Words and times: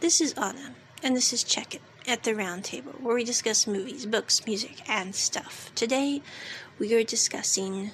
This 0.00 0.20
is 0.20 0.32
Anna, 0.34 0.74
and 1.02 1.16
this 1.16 1.32
is 1.32 1.42
Check 1.42 1.74
It 1.74 1.82
at 2.06 2.22
the 2.22 2.32
Round 2.32 2.62
Table, 2.62 2.92
where 3.00 3.16
we 3.16 3.24
discuss 3.24 3.66
movies, 3.66 4.06
books, 4.06 4.46
music, 4.46 4.88
and 4.88 5.12
stuff. 5.12 5.72
Today, 5.74 6.22
we 6.78 6.94
are 6.94 7.02
discussing 7.02 7.90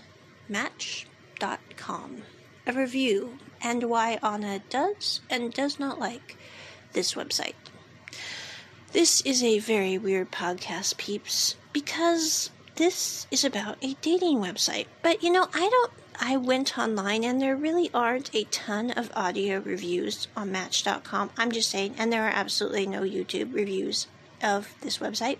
Match.com, 0.47 2.23
a 2.67 2.73
review, 2.75 3.39
and 3.63 3.85
why 3.85 4.19
Anna 4.23 4.61
does 4.69 5.23
and 5.31 5.51
does 5.55 5.81
not 5.81 5.99
like 5.99 6.37
this 6.93 7.15
website. 7.15 7.55
This 8.93 9.23
is 9.23 9.43
a 9.43 9.59
very 9.59 9.97
weird 9.97 10.31
podcast, 10.31 10.99
peeps, 10.99 11.57
because 11.73 12.51
this 12.77 13.27
is 13.31 13.45
about 13.45 13.79
a 13.81 13.95
dating 14.03 14.41
website. 14.41 14.89
But 15.03 15.23
you 15.23 15.33
know, 15.33 15.49
I 15.55 15.71
don't 15.71 15.93
I 16.21 16.37
went 16.37 16.79
online 16.79 17.25
and 17.25 17.41
there 17.41 17.57
really 17.57 17.91
aren't 17.93 18.35
a 18.35 18.45
ton 18.45 18.91
of 18.93 19.11
audio 19.15 19.59
reviews 19.61 20.29
on 20.37 20.53
Match.com. 20.53 21.31
I'm 21.37 21.51
just 21.51 21.71
saying, 21.71 21.95
and 21.99 22.13
there 22.13 22.25
are 22.25 22.31
absolutely 22.31 22.87
no 22.87 23.03
YouTube 23.03 23.55
reviews 23.55 24.07
of 24.43 24.75
this 24.81 24.99
website. 24.99 25.39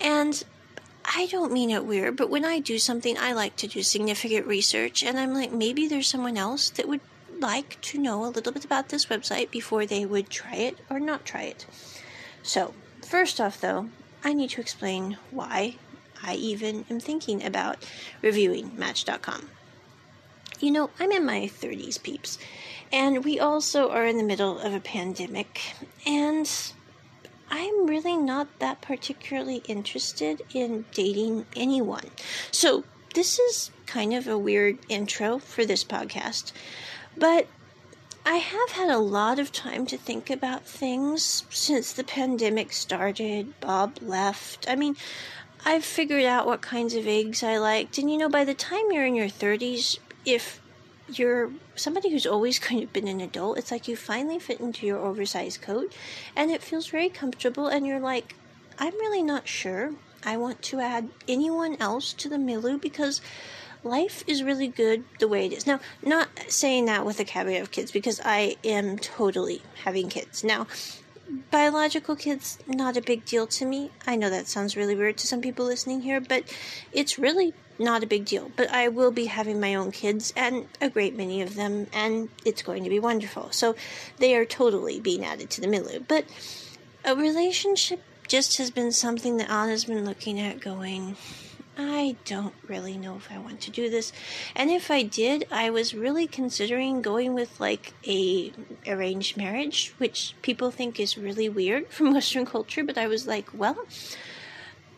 And 0.00 0.42
I 1.04 1.26
don't 1.26 1.52
mean 1.52 1.70
it 1.70 1.84
weird, 1.84 2.16
but 2.16 2.30
when 2.30 2.44
I 2.44 2.58
do 2.58 2.78
something, 2.78 3.16
I 3.18 3.32
like 3.32 3.56
to 3.56 3.66
do 3.66 3.82
significant 3.82 4.46
research, 4.46 5.02
and 5.02 5.18
I'm 5.18 5.34
like, 5.34 5.52
maybe 5.52 5.86
there's 5.86 6.08
someone 6.08 6.38
else 6.38 6.70
that 6.70 6.88
would 6.88 7.02
like 7.38 7.80
to 7.82 7.98
know 7.98 8.24
a 8.24 8.28
little 8.28 8.52
bit 8.52 8.64
about 8.64 8.88
this 8.88 9.06
website 9.06 9.50
before 9.50 9.86
they 9.86 10.06
would 10.06 10.30
try 10.30 10.54
it 10.54 10.78
or 10.88 10.98
not 10.98 11.24
try 11.24 11.42
it. 11.42 11.66
So, 12.42 12.74
first 13.04 13.40
off, 13.40 13.60
though, 13.60 13.90
I 14.22 14.32
need 14.32 14.50
to 14.50 14.60
explain 14.60 15.18
why 15.30 15.76
I 16.22 16.34
even 16.34 16.86
am 16.88 17.00
thinking 17.00 17.44
about 17.44 17.84
reviewing 18.22 18.72
Match.com. 18.78 19.50
You 20.60 20.70
know, 20.70 20.90
I'm 20.98 21.12
in 21.12 21.26
my 21.26 21.42
30s, 21.42 22.02
peeps, 22.02 22.38
and 22.92 23.24
we 23.24 23.38
also 23.40 23.90
are 23.90 24.06
in 24.06 24.18
the 24.18 24.24
middle 24.24 24.58
of 24.58 24.72
a 24.72 24.80
pandemic, 24.80 25.60
and 26.06 26.50
I'm 27.50 27.86
really 27.86 28.16
not 28.16 28.58
that 28.60 28.80
particularly 28.80 29.62
interested 29.68 30.42
in 30.52 30.84
dating 30.92 31.46
anyone. 31.56 32.10
So, 32.50 32.84
this 33.14 33.38
is 33.38 33.70
kind 33.86 34.14
of 34.14 34.26
a 34.26 34.38
weird 34.38 34.78
intro 34.88 35.38
for 35.38 35.64
this 35.64 35.84
podcast, 35.84 36.52
but 37.16 37.46
I 38.26 38.36
have 38.36 38.70
had 38.70 38.88
a 38.88 38.98
lot 38.98 39.38
of 39.38 39.52
time 39.52 39.84
to 39.86 39.98
think 39.98 40.30
about 40.30 40.64
things 40.64 41.44
since 41.50 41.92
the 41.92 42.04
pandemic 42.04 42.72
started. 42.72 43.60
Bob 43.60 43.98
left. 44.00 44.66
I 44.68 44.76
mean, 44.76 44.96
I've 45.66 45.84
figured 45.84 46.24
out 46.24 46.46
what 46.46 46.62
kinds 46.62 46.94
of 46.94 47.06
eggs 47.06 47.42
I 47.42 47.58
liked, 47.58 47.98
and 47.98 48.10
you 48.10 48.16
know, 48.16 48.28
by 48.28 48.44
the 48.44 48.54
time 48.54 48.90
you're 48.90 49.04
in 49.04 49.14
your 49.14 49.28
30s, 49.28 49.98
if 50.24 50.60
you're 51.08 51.50
somebody 51.74 52.10
who's 52.10 52.26
always 52.26 52.58
kind 52.58 52.82
of 52.82 52.92
been 52.92 53.08
an 53.08 53.20
adult, 53.20 53.58
it's 53.58 53.70
like 53.70 53.88
you 53.88 53.96
finally 53.96 54.38
fit 54.38 54.60
into 54.60 54.86
your 54.86 54.98
oversized 54.98 55.60
coat 55.60 55.94
and 56.34 56.50
it 56.50 56.62
feels 56.62 56.88
very 56.88 57.08
comfortable, 57.08 57.68
and 57.68 57.86
you're 57.86 58.00
like, 58.00 58.34
I'm 58.78 58.94
really 58.94 59.22
not 59.22 59.46
sure 59.46 59.94
I 60.24 60.36
want 60.36 60.62
to 60.62 60.80
add 60.80 61.10
anyone 61.28 61.76
else 61.80 62.12
to 62.14 62.28
the 62.28 62.38
milieu 62.38 62.78
because 62.78 63.20
life 63.82 64.24
is 64.26 64.42
really 64.42 64.68
good 64.68 65.04
the 65.20 65.28
way 65.28 65.46
it 65.46 65.52
is. 65.52 65.66
Now, 65.66 65.80
not 66.02 66.28
saying 66.48 66.86
that 66.86 67.04
with 67.04 67.20
a 67.20 67.24
caveat 67.24 67.60
of 67.60 67.70
kids 67.70 67.90
because 67.90 68.20
I 68.24 68.56
am 68.64 68.98
totally 68.98 69.60
having 69.84 70.08
kids. 70.08 70.42
Now, 70.42 70.66
biological 71.50 72.16
kids 72.16 72.58
not 72.66 72.96
a 72.96 73.02
big 73.02 73.24
deal 73.24 73.46
to 73.48 73.66
me. 73.66 73.90
I 74.06 74.16
know 74.16 74.30
that 74.30 74.46
sounds 74.46 74.76
really 74.76 74.96
weird 74.96 75.18
to 75.18 75.26
some 75.26 75.40
people 75.40 75.66
listening 75.66 76.00
here, 76.00 76.20
but 76.20 76.44
it's 76.92 77.18
really 77.18 77.52
not 77.78 78.02
a 78.02 78.06
big 78.06 78.24
deal. 78.24 78.50
But 78.56 78.70
I 78.70 78.88
will 78.88 79.10
be 79.10 79.26
having 79.26 79.60
my 79.60 79.74
own 79.74 79.92
kids 79.92 80.32
and 80.36 80.66
a 80.80 80.88
great 80.88 81.16
many 81.16 81.42
of 81.42 81.54
them 81.54 81.86
and 81.92 82.28
it's 82.44 82.62
going 82.62 82.84
to 82.84 82.90
be 82.90 82.98
wonderful. 82.98 83.50
So 83.52 83.74
they 84.18 84.34
are 84.36 84.44
totally 84.44 85.00
being 85.00 85.24
added 85.24 85.50
to 85.50 85.60
the 85.60 85.68
milieu. 85.68 86.00
But 86.00 86.26
a 87.04 87.14
relationship 87.14 88.02
just 88.26 88.56
has 88.58 88.70
been 88.70 88.92
something 88.92 89.36
that 89.36 89.50
Anna's 89.50 89.84
been 89.84 90.04
looking 90.04 90.40
at 90.40 90.60
going 90.60 91.16
I 91.76 92.16
don't 92.24 92.54
really 92.68 92.96
know 92.96 93.16
if 93.16 93.30
I 93.32 93.38
want 93.38 93.60
to 93.62 93.70
do 93.70 93.90
this. 93.90 94.12
And 94.54 94.70
if 94.70 94.90
I 94.90 95.02
did, 95.02 95.46
I 95.50 95.70
was 95.70 95.94
really 95.94 96.26
considering 96.26 97.02
going 97.02 97.34
with 97.34 97.58
like 97.58 97.94
a 98.06 98.52
arranged 98.86 99.36
marriage, 99.36 99.92
which 99.98 100.34
people 100.42 100.70
think 100.70 101.00
is 101.00 101.18
really 101.18 101.48
weird 101.48 101.88
from 101.90 102.12
Western 102.12 102.46
culture, 102.46 102.84
but 102.84 102.98
I 102.98 103.06
was 103.06 103.26
like, 103.26 103.48
well, 103.52 103.76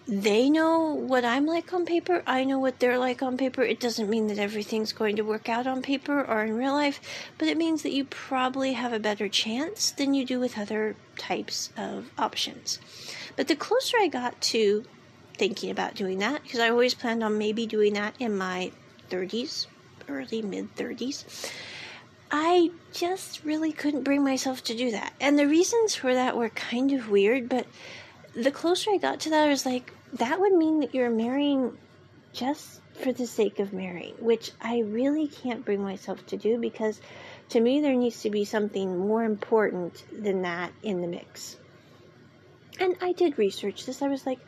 they 0.08 0.48
know 0.48 0.94
what 0.94 1.24
I'm 1.24 1.46
like 1.46 1.72
on 1.72 1.84
paper. 1.84 2.22
I 2.26 2.44
know 2.44 2.60
what 2.60 2.78
they're 2.78 2.98
like 2.98 3.22
on 3.22 3.36
paper. 3.36 3.62
It 3.62 3.80
doesn't 3.80 4.08
mean 4.08 4.28
that 4.28 4.38
everything's 4.38 4.92
going 4.92 5.16
to 5.16 5.22
work 5.22 5.48
out 5.48 5.66
on 5.66 5.82
paper 5.82 6.22
or 6.24 6.44
in 6.44 6.56
real 6.56 6.72
life, 6.72 7.00
but 7.38 7.48
it 7.48 7.56
means 7.56 7.82
that 7.82 7.92
you 7.92 8.04
probably 8.04 8.74
have 8.74 8.92
a 8.92 9.00
better 9.00 9.28
chance 9.28 9.90
than 9.90 10.14
you 10.14 10.24
do 10.24 10.38
with 10.38 10.58
other 10.58 10.94
types 11.16 11.70
of 11.76 12.10
options. 12.16 12.78
But 13.34 13.48
the 13.48 13.56
closer 13.56 13.96
I 13.98 14.06
got 14.06 14.40
to 14.42 14.84
thinking 15.36 15.70
about 15.70 15.94
doing 15.94 16.18
that 16.18 16.42
because 16.44 16.60
I 16.60 16.70
always 16.70 16.94
planned 16.94 17.24
on 17.24 17.36
maybe 17.36 17.66
doing 17.66 17.94
that 17.94 18.14
in 18.20 18.36
my 18.36 18.70
30s, 19.10 19.66
early 20.08 20.40
mid 20.40 20.74
30s. 20.76 21.50
I 22.30 22.70
just 22.92 23.44
really 23.44 23.72
couldn't 23.72 24.04
bring 24.04 24.22
myself 24.22 24.62
to 24.64 24.76
do 24.76 24.92
that. 24.92 25.12
And 25.20 25.38
the 25.38 25.46
reasons 25.46 25.94
for 25.96 26.14
that 26.14 26.36
were 26.36 26.48
kind 26.50 26.92
of 26.92 27.08
weird, 27.08 27.48
but 27.48 27.66
the 28.34 28.50
closer 28.50 28.90
I 28.90 28.98
got 28.98 29.20
to 29.20 29.30
that, 29.30 29.46
I 29.46 29.48
was 29.48 29.64
like, 29.64 29.92
that 30.14 30.40
would 30.40 30.52
mean 30.52 30.80
that 30.80 30.94
you're 30.94 31.10
marrying 31.10 31.76
just 32.32 32.80
for 32.94 33.12
the 33.12 33.26
sake 33.26 33.58
of 33.58 33.72
marrying, 33.72 34.14
which 34.18 34.52
I 34.60 34.80
really 34.80 35.28
can't 35.28 35.64
bring 35.64 35.82
myself 35.82 36.24
to 36.26 36.36
do 36.36 36.58
because 36.58 37.00
to 37.50 37.60
me 37.60 37.80
there 37.80 37.94
needs 37.94 38.22
to 38.22 38.30
be 38.30 38.44
something 38.44 38.98
more 38.98 39.24
important 39.24 40.04
than 40.12 40.42
that 40.42 40.72
in 40.82 41.00
the 41.00 41.08
mix. 41.08 41.56
And 42.78 42.96
I 43.00 43.12
did 43.12 43.38
research 43.38 43.86
this. 43.86 44.02
I 44.02 44.08
was 44.08 44.26
like, 44.26 44.38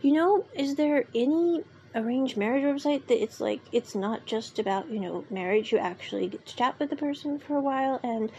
you 0.00 0.12
know, 0.12 0.46
is 0.54 0.74
there 0.76 1.04
any 1.14 1.62
arranged 1.94 2.36
marriage 2.36 2.64
website 2.64 3.06
that 3.06 3.22
it's 3.22 3.40
like 3.40 3.60
it's 3.72 3.94
not 3.94 4.26
just 4.26 4.58
about, 4.58 4.90
you 4.90 5.00
know, 5.00 5.24
marriage, 5.30 5.70
you 5.70 5.78
actually 5.78 6.28
get 6.28 6.46
to 6.46 6.56
chat 6.56 6.78
with 6.78 6.90
the 6.90 6.96
person 6.96 7.38
for 7.38 7.56
a 7.56 7.60
while 7.60 8.00
and 8.02 8.30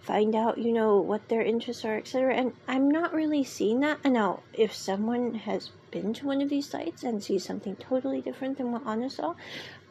find 0.00 0.34
out, 0.34 0.58
you 0.58 0.72
know, 0.72 0.98
what 0.98 1.28
their 1.28 1.42
interests 1.42 1.84
are, 1.84 1.96
etc. 1.96 2.34
And 2.34 2.52
I'm 2.66 2.90
not 2.90 3.14
really 3.14 3.44
seeing 3.44 3.80
that. 3.80 3.98
And 4.04 4.14
now, 4.14 4.40
if 4.52 4.74
someone 4.74 5.34
has 5.34 5.70
been 5.90 6.14
to 6.14 6.26
one 6.26 6.40
of 6.40 6.48
these 6.48 6.68
sites 6.68 7.02
and 7.02 7.22
see 7.22 7.38
something 7.38 7.76
totally 7.76 8.20
different 8.20 8.58
than 8.58 8.72
what 8.72 8.86
Anna 8.86 9.10
saw, 9.10 9.34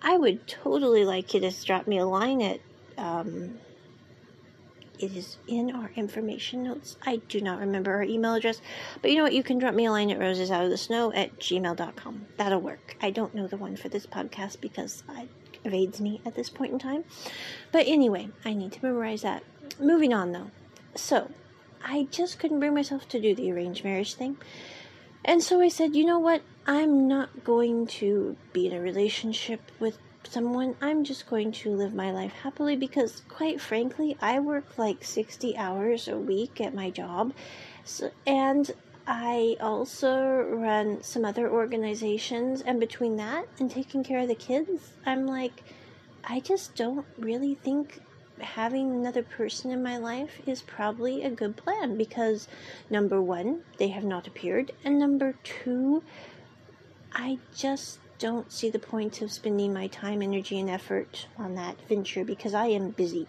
I 0.02 0.18
would 0.18 0.48
totally 0.48 1.06
like 1.06 1.34
you 1.34 1.40
to 1.40 1.66
drop 1.66 1.88
me 1.88 1.98
a 1.98 2.06
line 2.06 2.42
at 2.42 2.60
um, 2.98 3.60
it 5.00 5.16
is 5.16 5.38
in 5.48 5.76
our 5.76 5.92
information 5.96 6.64
notes. 6.64 6.98
I 7.06 7.18
do 7.28 7.40
not 7.40 7.60
remember 7.60 7.94
our 7.94 8.04
email 8.04 8.34
address, 8.34 8.62
but 9.02 9.12
you 9.12 9.18
know 9.18 9.24
what? 9.24 9.34
You 9.34 9.44
can 9.44 9.60
drop 9.60 9.76
me 9.76 9.86
a 9.86 9.92
line 9.92 10.10
at 10.10 10.20
rosesoutofthesnow 10.20 11.16
at 11.16 11.40
gmail.com. 11.40 12.26
That'll 12.38 12.62
work. 12.62 12.98
I 13.02 13.12
don't 13.12 13.36
know 13.36 13.48
the 13.48 13.58
one 13.58 13.76
for 13.76 13.90
this 13.90 14.06
podcast 14.06 14.60
because 14.60 15.04
it 15.18 15.30
evades 15.64 16.02
me 16.02 16.22
at 16.26 16.36
this 16.36 16.50
point 16.50 16.74
in 16.74 16.80
time. 16.80 17.04
But 17.72 17.88
anyway, 17.88 18.30
I 18.44 18.54
need 18.54 18.72
to 18.74 18.86
memorize 18.86 19.22
that. 19.22 19.44
Moving 19.80 20.14
on 20.14 20.32
though. 20.32 20.52
So, 20.96 21.30
I 21.84 22.08
just 22.10 22.40
couldn't 22.40 22.60
bring 22.60 22.74
myself 22.74 23.08
to 23.10 23.22
do 23.22 23.36
the 23.36 23.52
arranged 23.52 23.84
marriage 23.84 24.16
thing. 24.16 24.38
And 25.28 25.44
so 25.44 25.62
I 25.62 25.68
said, 25.68 25.94
you 25.94 26.06
know 26.06 26.20
what? 26.20 26.42
I'm 26.66 27.08
not 27.08 27.44
going 27.44 27.86
to 27.88 28.38
be 28.54 28.68
in 28.68 28.74
a 28.74 28.80
relationship 28.80 29.60
with 29.78 30.00
someone, 30.24 30.76
I'm 30.82 31.04
just 31.04 31.30
going 31.30 31.52
to 31.54 31.76
live 31.76 31.94
my 31.94 32.12
life 32.12 32.34
happily 32.44 32.76
because, 32.76 33.22
quite 33.30 33.62
frankly, 33.62 34.18
I 34.22 34.40
work 34.40 34.78
like 34.78 35.04
60 35.04 35.58
hours 35.58 36.08
a 36.08 36.18
week 36.18 36.60
at 36.62 36.74
my 36.74 36.90
job. 36.90 37.34
So, 37.84 38.12
and 38.26 38.70
I 39.06 39.56
also 39.62 40.42
run 40.42 41.02
some 41.02 41.24
other 41.24 41.50
organizations, 41.50 42.62
and 42.62 42.80
between 42.80 43.16
that 43.18 43.48
and 43.60 43.72
taking 43.72 44.04
care 44.04 44.20
of 44.20 44.28
the 44.28 44.36
kids, 44.36 44.92
I'm 45.06 45.26
like, 45.26 45.64
I 46.26 46.42
just 46.42 46.76
don't 46.76 47.06
really 47.18 47.56
think 47.56 48.02
having 48.40 48.92
another 48.92 49.24
person 49.24 49.72
in 49.72 49.82
my 49.82 49.98
life 49.98 50.40
is 50.46 50.62
probably 50.62 51.24
a 51.24 51.32
good 51.32 51.56
plan 51.56 51.98
because 51.98 52.48
number 52.90 53.22
one, 53.22 53.64
they 53.78 53.90
have 53.90 54.04
not 54.04 54.28
appeared, 54.28 54.72
and 54.84 55.00
number 55.00 55.36
two, 55.44 56.04
I 57.14 57.40
just 57.56 58.00
don't 58.20 58.52
see 58.52 58.70
the 58.70 58.80
point 58.80 59.22
of 59.22 59.32
spending 59.32 59.74
my 59.74 59.88
time, 59.88 60.22
energy, 60.22 60.60
and 60.60 60.70
effort 60.70 61.28
on 61.38 61.56
that 61.56 61.78
venture 61.88 62.24
because 62.24 62.54
I 62.54 62.68
am 62.68 62.92
busy. 62.92 63.28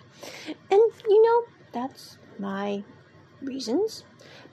And, 0.71 0.83
you 1.09 1.23
know, 1.23 1.44
that's 1.73 2.19
my 2.38 2.85
reasons. 3.43 4.05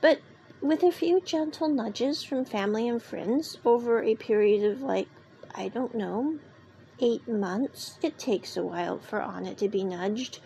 But 0.01 0.19
with 0.61 0.83
a 0.83 0.91
few 0.91 1.21
gentle 1.21 1.69
nudges 1.69 2.23
from 2.23 2.45
family 2.45 2.87
and 2.87 3.01
friends 3.01 3.57
over 3.65 4.03
a 4.03 4.15
period 4.15 4.69
of, 4.69 4.81
like, 4.81 5.07
I 5.53 5.69
don't 5.69 5.95
know, 5.95 6.39
eight 6.99 7.27
months, 7.27 7.97
it 8.01 8.17
takes 8.17 8.57
a 8.57 8.63
while 8.63 8.99
for 8.99 9.21
Anna 9.21 9.53
to 9.55 9.67
be 9.67 9.83
nudged. 9.83 10.39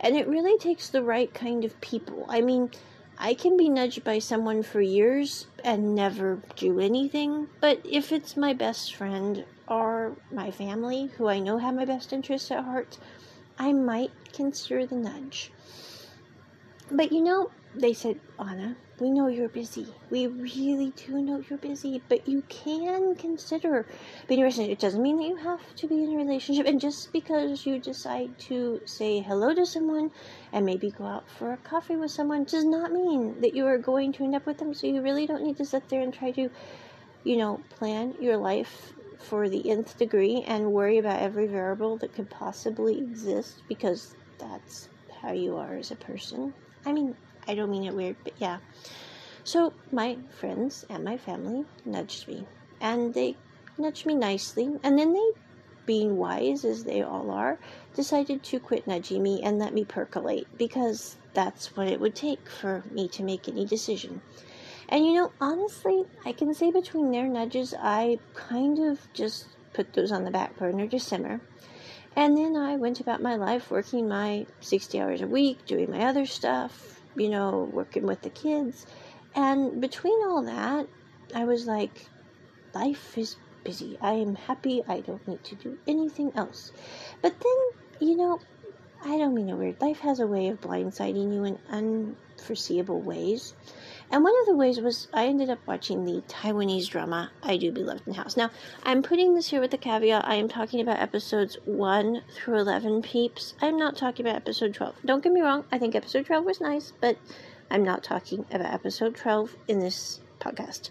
And 0.00 0.16
it 0.16 0.28
really 0.28 0.58
takes 0.58 0.88
the 0.88 1.02
right 1.02 1.32
kind 1.32 1.64
of 1.64 1.80
people. 1.80 2.26
I 2.28 2.40
mean, 2.40 2.70
I 3.18 3.34
can 3.34 3.56
be 3.56 3.68
nudged 3.68 4.02
by 4.02 4.18
someone 4.18 4.62
for 4.62 4.80
years 4.80 5.46
and 5.62 5.94
never 5.94 6.42
do 6.56 6.80
anything, 6.80 7.48
but 7.60 7.80
if 7.84 8.10
it's 8.10 8.36
my 8.36 8.52
best 8.52 8.96
friend 8.96 9.44
or 9.68 10.16
my 10.32 10.50
family 10.50 11.06
who 11.16 11.28
I 11.28 11.38
know 11.38 11.58
have 11.58 11.74
my 11.74 11.84
best 11.84 12.12
interests 12.12 12.50
at 12.50 12.64
heart, 12.64 12.98
I 13.58 13.72
might 13.72 14.10
consider 14.32 14.86
the 14.86 14.96
nudge. 14.96 15.52
But 16.90 17.12
you 17.12 17.22
know, 17.22 17.50
they 17.74 17.92
said, 17.92 18.18
Anna, 18.38 18.76
we 19.02 19.10
know 19.10 19.26
you're 19.26 19.48
busy. 19.48 19.86
We 20.10 20.28
really 20.28 20.90
do 20.90 21.20
know 21.20 21.42
you're 21.50 21.58
busy, 21.58 22.00
but 22.08 22.28
you 22.28 22.42
can 22.48 23.16
consider 23.16 23.84
being 24.28 24.38
in 24.38 24.44
a 24.44 24.46
relationship. 24.46 24.72
It 24.72 24.78
doesn't 24.78 25.02
mean 25.02 25.16
that 25.16 25.26
you 25.26 25.36
have 25.36 25.74
to 25.74 25.88
be 25.88 26.04
in 26.04 26.14
a 26.14 26.16
relationship. 26.16 26.66
And 26.66 26.80
just 26.80 27.12
because 27.12 27.66
you 27.66 27.80
decide 27.80 28.38
to 28.50 28.80
say 28.86 29.18
hello 29.18 29.54
to 29.54 29.66
someone 29.66 30.12
and 30.52 30.64
maybe 30.64 30.92
go 30.92 31.04
out 31.04 31.28
for 31.28 31.52
a 31.52 31.56
coffee 31.56 31.96
with 31.96 32.12
someone 32.12 32.44
does 32.44 32.64
not 32.64 32.92
mean 32.92 33.40
that 33.40 33.56
you 33.56 33.66
are 33.66 33.76
going 33.76 34.12
to 34.12 34.24
end 34.24 34.36
up 34.36 34.46
with 34.46 34.58
them. 34.58 34.72
So 34.72 34.86
you 34.86 35.02
really 35.02 35.26
don't 35.26 35.42
need 35.42 35.56
to 35.56 35.64
sit 35.64 35.88
there 35.88 36.00
and 36.00 36.14
try 36.14 36.30
to, 36.30 36.48
you 37.24 37.36
know, 37.36 37.60
plan 37.70 38.14
your 38.20 38.36
life 38.36 38.92
for 39.18 39.48
the 39.48 39.68
nth 39.68 39.98
degree 39.98 40.44
and 40.46 40.72
worry 40.72 40.98
about 40.98 41.20
every 41.20 41.48
variable 41.48 41.96
that 41.96 42.14
could 42.14 42.30
possibly 42.30 42.98
exist 42.98 43.62
because 43.68 44.14
that's 44.38 44.88
how 45.20 45.32
you 45.32 45.56
are 45.56 45.74
as 45.74 45.90
a 45.90 45.96
person. 45.96 46.54
I 46.86 46.92
mean, 46.92 47.16
I 47.46 47.54
don't 47.54 47.70
mean 47.70 47.84
it 47.84 47.94
weird, 47.94 48.16
but 48.24 48.34
yeah. 48.38 48.58
So 49.44 49.72
my 49.90 50.18
friends 50.38 50.84
and 50.88 51.04
my 51.04 51.16
family 51.16 51.64
nudged 51.84 52.28
me, 52.28 52.46
and 52.80 53.12
they 53.12 53.36
nudged 53.76 54.06
me 54.06 54.14
nicely, 54.14 54.78
and 54.82 54.98
then 54.98 55.12
they, 55.12 55.30
being 55.84 56.16
wise 56.16 56.64
as 56.64 56.84
they 56.84 57.02
all 57.02 57.30
are, 57.30 57.58
decided 57.94 58.42
to 58.44 58.60
quit 58.60 58.86
nudging 58.86 59.22
me 59.22 59.42
and 59.42 59.58
let 59.58 59.74
me 59.74 59.84
percolate 59.84 60.46
because 60.56 61.16
that's 61.34 61.76
what 61.76 61.88
it 61.88 61.98
would 62.00 62.14
take 62.14 62.48
for 62.48 62.84
me 62.92 63.08
to 63.08 63.24
make 63.24 63.48
any 63.48 63.66
decision. 63.66 64.22
And 64.88 65.04
you 65.04 65.14
know, 65.14 65.32
honestly, 65.40 66.04
I 66.24 66.32
can 66.32 66.54
say 66.54 66.70
between 66.70 67.10
their 67.10 67.26
nudges, 67.26 67.74
I 67.76 68.18
kind 68.34 68.78
of 68.78 69.12
just 69.12 69.48
put 69.72 69.92
those 69.94 70.12
on 70.12 70.24
the 70.24 70.30
back 70.30 70.56
burner 70.56 70.86
to 70.86 71.00
simmer. 71.00 71.40
And 72.14 72.36
then 72.36 72.56
I 72.56 72.76
went 72.76 73.00
about 73.00 73.22
my 73.22 73.36
life 73.36 73.70
working 73.70 74.06
my 74.08 74.46
60 74.60 75.00
hours 75.00 75.22
a 75.22 75.26
week, 75.26 75.64
doing 75.66 75.90
my 75.90 76.04
other 76.04 76.26
stuff, 76.26 77.01
you 77.16 77.28
know, 77.28 77.68
working 77.72 78.06
with 78.06 78.22
the 78.22 78.30
kids. 78.30 78.86
And 79.34 79.80
between 79.80 80.18
all 80.26 80.42
that, 80.44 80.86
I 81.34 81.44
was 81.44 81.66
like, 81.66 82.06
life 82.74 83.16
is 83.16 83.36
busy. 83.64 83.96
I 84.00 84.12
am 84.14 84.34
happy. 84.34 84.82
I 84.86 85.00
don't 85.00 85.26
need 85.26 85.44
to 85.44 85.54
do 85.56 85.78
anything 85.86 86.32
else. 86.34 86.72
But 87.22 87.34
then, 87.40 88.08
you 88.08 88.16
know, 88.16 88.40
I 89.04 89.18
don't 89.18 89.34
mean 89.34 89.48
it 89.48 89.54
weird. 89.54 89.80
Life 89.80 90.00
has 90.00 90.20
a 90.20 90.26
way 90.26 90.48
of 90.48 90.60
blindsiding 90.60 91.34
you 91.34 91.44
in 91.44 91.58
unforeseeable 91.68 93.02
ways. 93.02 93.54
And 94.12 94.22
one 94.22 94.38
of 94.40 94.46
the 94.46 94.54
ways 94.54 94.78
was 94.78 95.08
I 95.14 95.24
ended 95.24 95.48
up 95.48 95.66
watching 95.66 96.04
the 96.04 96.20
Taiwanese 96.28 96.90
drama 96.90 97.30
I 97.42 97.56
Do 97.56 97.72
Be 97.72 97.82
Loved 97.82 98.06
in 98.06 98.12
House. 98.12 98.36
Now, 98.36 98.50
I'm 98.82 99.02
putting 99.02 99.34
this 99.34 99.48
here 99.48 99.60
with 99.62 99.70
the 99.70 99.78
caveat 99.78 100.28
I 100.28 100.34
am 100.34 100.48
talking 100.48 100.82
about 100.82 100.98
episodes 100.98 101.56
1 101.64 102.20
through 102.34 102.58
11 102.58 103.00
peeps. 103.00 103.54
I'm 103.62 103.78
not 103.78 103.96
talking 103.96 104.26
about 104.26 104.36
episode 104.36 104.74
12. 104.74 104.96
Don't 105.06 105.24
get 105.24 105.32
me 105.32 105.40
wrong, 105.40 105.64
I 105.72 105.78
think 105.78 105.94
episode 105.94 106.26
12 106.26 106.44
was 106.44 106.60
nice, 106.60 106.92
but 107.00 107.16
I'm 107.70 107.84
not 107.84 108.04
talking 108.04 108.44
about 108.50 108.74
episode 108.74 109.16
12 109.16 109.56
in 109.66 109.80
this 109.80 110.20
podcast 110.40 110.90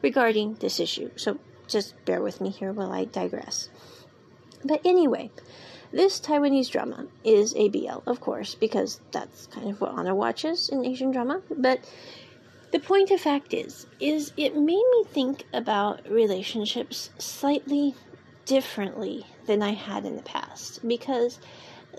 regarding 0.00 0.54
this 0.54 0.78
issue. 0.78 1.10
So 1.16 1.40
just 1.66 1.96
bear 2.04 2.22
with 2.22 2.40
me 2.40 2.50
here 2.50 2.72
while 2.72 2.92
I 2.92 3.04
digress. 3.04 3.68
But 4.64 4.80
anyway, 4.84 5.32
this 5.92 6.20
Taiwanese 6.20 6.70
drama 6.70 7.08
is 7.24 7.52
a 7.56 7.68
BL, 7.68 7.98
of 8.06 8.20
course, 8.20 8.54
because 8.54 9.00
that's 9.10 9.48
kind 9.48 9.70
of 9.70 9.80
what 9.80 9.98
Anna 9.98 10.14
watches 10.14 10.68
in 10.68 10.84
Asian 10.84 11.10
drama. 11.10 11.42
But 11.50 11.80
the 12.72 12.78
point 12.78 13.10
of 13.10 13.20
fact 13.20 13.52
is, 13.52 13.86
is 13.98 14.32
it 14.36 14.54
made 14.54 14.64
me 14.66 15.04
think 15.08 15.44
about 15.52 16.08
relationships 16.08 17.10
slightly 17.18 17.94
differently 18.44 19.24
than 19.46 19.62
I 19.62 19.72
had 19.72 20.04
in 20.04 20.16
the 20.16 20.22
past 20.22 20.86
because 20.86 21.40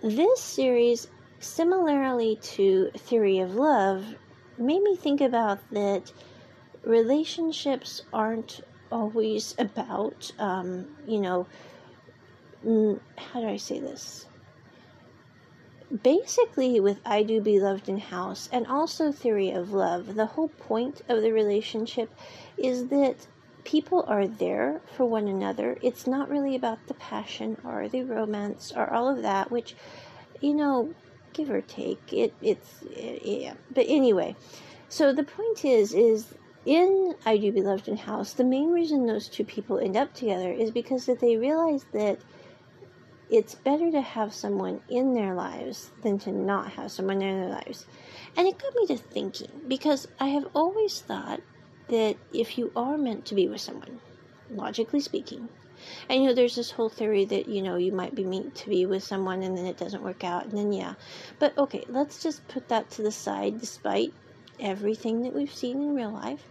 this 0.01 0.39
series, 0.39 1.07
similarly 1.39 2.37
to 2.41 2.91
Theory 2.97 3.39
of 3.39 3.55
Love, 3.55 4.15
made 4.57 4.81
me 4.81 4.95
think 4.95 5.21
about 5.21 5.59
that 5.71 6.11
relationships 6.83 8.03
aren't 8.13 8.61
always 8.91 9.55
about, 9.57 10.31
um, 10.39 10.87
you 11.07 11.19
know, 11.19 11.47
how 13.17 13.41
do 13.41 13.47
I 13.47 13.57
say 13.57 13.79
this? 13.79 14.27
Basically 16.03 16.79
with 16.79 16.99
I 17.05 17.23
Do 17.23 17.41
Be 17.41 17.59
Loved 17.59 17.89
in 17.89 17.97
House 17.97 18.47
and 18.51 18.65
also 18.67 19.11
Theory 19.11 19.51
of 19.51 19.71
Love, 19.71 20.15
the 20.15 20.25
whole 20.25 20.47
point 20.47 21.01
of 21.09 21.21
the 21.21 21.31
relationship 21.31 22.13
is 22.57 22.87
that 22.87 23.27
people 23.63 24.03
are 24.07 24.27
there 24.27 24.81
for 24.95 25.05
one 25.05 25.27
another. 25.27 25.77
It's 25.81 26.07
not 26.07 26.29
really 26.29 26.55
about 26.55 26.87
the 26.87 26.93
passion 26.95 27.57
or 27.63 27.87
the 27.87 28.03
romance 28.03 28.71
or 28.75 28.91
all 28.91 29.07
of 29.09 29.21
that, 29.21 29.51
which, 29.51 29.75
you 30.39 30.53
know, 30.53 30.93
give 31.33 31.49
or 31.49 31.61
take, 31.61 32.11
it 32.11 32.33
it's 32.41 32.81
it, 32.91 33.21
yeah. 33.23 33.53
But 33.73 33.85
anyway, 33.87 34.35
so 34.89 35.13
the 35.13 35.23
point 35.23 35.63
is 35.63 35.93
is 35.93 36.33
in 36.65 37.15
I 37.25 37.37
Do 37.37 37.51
Be 37.51 37.61
Loved 37.61 37.87
in 37.87 37.97
House, 37.97 38.33
the 38.33 38.43
main 38.43 38.71
reason 38.71 39.05
those 39.05 39.27
two 39.27 39.43
people 39.43 39.79
end 39.79 39.97
up 39.97 40.13
together 40.13 40.51
is 40.51 40.71
because 40.71 41.05
that 41.05 41.19
they 41.19 41.37
realize 41.37 41.85
that 41.93 42.19
it's 43.31 43.55
better 43.55 43.89
to 43.89 44.01
have 44.01 44.33
someone 44.33 44.81
in 44.89 45.13
their 45.13 45.33
lives 45.33 45.89
than 46.03 46.19
to 46.19 46.31
not 46.33 46.71
have 46.73 46.91
someone 46.91 47.21
in 47.21 47.39
their 47.39 47.49
lives. 47.49 47.85
And 48.35 48.45
it 48.45 48.59
got 48.59 48.75
me 48.75 48.87
to 48.87 48.97
thinking 48.97 49.49
because 49.69 50.07
I 50.19 50.27
have 50.27 50.49
always 50.53 50.99
thought 50.99 51.39
that 51.87 52.17
if 52.33 52.57
you 52.57 52.71
are 52.75 52.97
meant 52.97 53.25
to 53.27 53.35
be 53.35 53.47
with 53.47 53.61
someone, 53.61 54.01
logically 54.49 54.99
speaking, 54.99 55.47
and 56.09 56.21
you 56.21 56.27
know, 56.27 56.35
there's 56.35 56.55
this 56.55 56.71
whole 56.71 56.89
theory 56.89 57.25
that 57.25 57.47
you 57.47 57.61
know 57.61 57.77
you 57.77 57.91
might 57.91 58.13
be 58.13 58.25
meant 58.25 58.53
to 58.55 58.69
be 58.69 58.85
with 58.85 59.03
someone 59.03 59.41
and 59.43 59.57
then 59.57 59.65
it 59.65 59.77
doesn't 59.77 60.03
work 60.03 60.23
out, 60.23 60.45
and 60.45 60.57
then 60.57 60.73
yeah. 60.73 60.93
But 61.39 61.57
okay, 61.57 61.85
let's 61.87 62.21
just 62.21 62.47
put 62.49 62.67
that 62.67 62.91
to 62.91 63.01
the 63.01 63.11
side, 63.11 63.59
despite 63.59 64.13
everything 64.59 65.23
that 65.23 65.33
we've 65.33 65.53
seen 65.53 65.81
in 65.81 65.95
real 65.95 66.11
life. 66.11 66.45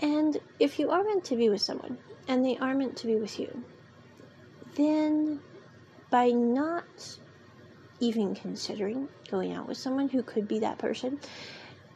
And 0.00 0.36
if 0.58 0.78
you 0.78 0.90
are 0.90 1.04
meant 1.04 1.24
to 1.26 1.36
be 1.36 1.48
with 1.48 1.62
someone 1.62 1.96
and 2.26 2.44
they 2.44 2.58
are 2.58 2.74
meant 2.74 2.96
to 2.98 3.06
be 3.06 3.14
with 3.14 3.38
you, 3.38 3.62
then 4.74 5.40
by 6.12 6.28
not 6.28 7.18
even 7.98 8.34
considering 8.34 9.08
going 9.30 9.54
out 9.54 9.66
with 9.66 9.78
someone 9.78 10.10
who 10.10 10.22
could 10.22 10.46
be 10.46 10.58
that 10.58 10.76
person, 10.78 11.18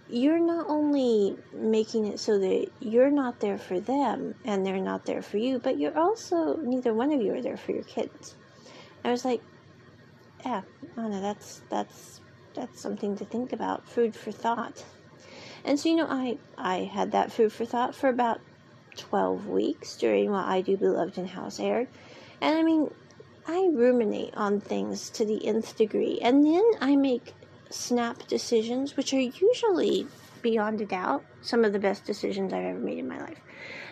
you're 0.09 0.41
not 0.41 0.67
only 0.71 1.37
making 1.53 2.07
it 2.07 2.19
so 2.19 2.39
that 2.39 2.67
you're 2.81 3.11
not 3.11 3.41
there 3.41 3.59
for 3.59 3.79
them 3.79 4.35
and 4.45 4.65
they're 4.65 4.81
not 4.81 5.05
there 5.05 5.21
for 5.21 5.37
you, 5.37 5.59
but 5.59 5.79
you're 5.79 5.99
also, 5.99 6.57
neither 6.57 6.95
one 6.95 7.13
of 7.13 7.21
you 7.21 7.35
are 7.35 7.43
there 7.43 7.59
for 7.59 7.73
your 7.73 7.83
kids. 7.83 8.35
I 9.05 9.11
was 9.11 9.25
like, 9.25 9.43
yeah, 10.45 10.63
Anna, 10.97 11.21
that's, 11.21 11.61
that's, 11.69 12.21
that's 12.55 12.81
something 12.81 13.17
to 13.19 13.25
think 13.27 13.53
about, 13.53 13.87
food 13.87 14.15
for 14.15 14.33
thought. 14.33 14.83
And 15.65 15.79
so, 15.79 15.91
you 15.91 15.97
know, 15.97 16.07
I, 16.09 16.39
I 16.57 16.85
had 16.85 17.13
that 17.13 17.33
food 17.33 17.53
for 17.53 17.67
thought 17.67 17.95
for 17.95 18.09
about 18.09 18.41
12 18.97 19.47
weeks 19.47 19.97
during 19.97 20.31
what 20.31 20.47
I 20.47 20.63
Do 20.63 20.77
Be 20.79 20.87
Loved 20.87 21.19
in 21.19 21.27
House 21.27 21.61
aired. 21.61 21.89
And 22.41 22.57
I 22.57 22.63
mean, 22.63 22.89
I 23.49 23.71
ruminate 23.73 24.35
on 24.37 24.61
things 24.61 25.09
to 25.11 25.25
the 25.25 25.47
nth 25.47 25.77
degree, 25.77 26.19
and 26.21 26.45
then 26.45 26.65
I 26.81 26.97
make 26.97 27.35
snap 27.71 28.27
decisions, 28.27 28.97
which 28.97 29.15
are 29.15 29.21
usually, 29.21 30.09
beyond 30.43 30.81
a 30.81 30.87
doubt, 30.87 31.25
some 31.43 31.65
of 31.65 31.73
the 31.73 31.79
best 31.79 32.05
decisions 32.05 32.53
I've 32.53 32.65
ever 32.65 32.79
made 32.79 32.99
in 32.99 33.09
my 33.09 33.21
life. 33.21 33.39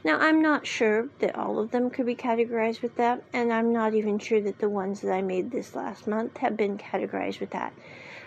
Now, 0.02 0.18
I'm 0.18 0.42
not 0.42 0.66
sure 0.66 1.08
that 1.20 1.36
all 1.36 1.58
of 1.58 1.70
them 1.70 1.88
could 1.88 2.06
be 2.06 2.16
categorized 2.16 2.82
with 2.82 2.96
that, 2.96 3.22
and 3.32 3.52
I'm 3.52 3.72
not 3.72 3.94
even 3.94 4.18
sure 4.18 4.40
that 4.40 4.58
the 4.58 4.68
ones 4.68 5.00
that 5.00 5.12
I 5.12 5.22
made 5.22 5.50
this 5.50 5.74
last 5.74 6.06
month 6.06 6.36
have 6.38 6.56
been 6.56 6.76
categorized 6.76 7.40
with 7.40 7.50
that. 7.50 7.72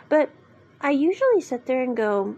But 0.09 0.29
I 0.79 0.91
usually 0.91 1.41
sit 1.41 1.65
there 1.65 1.81
and 1.81 1.95
go, 1.95 2.35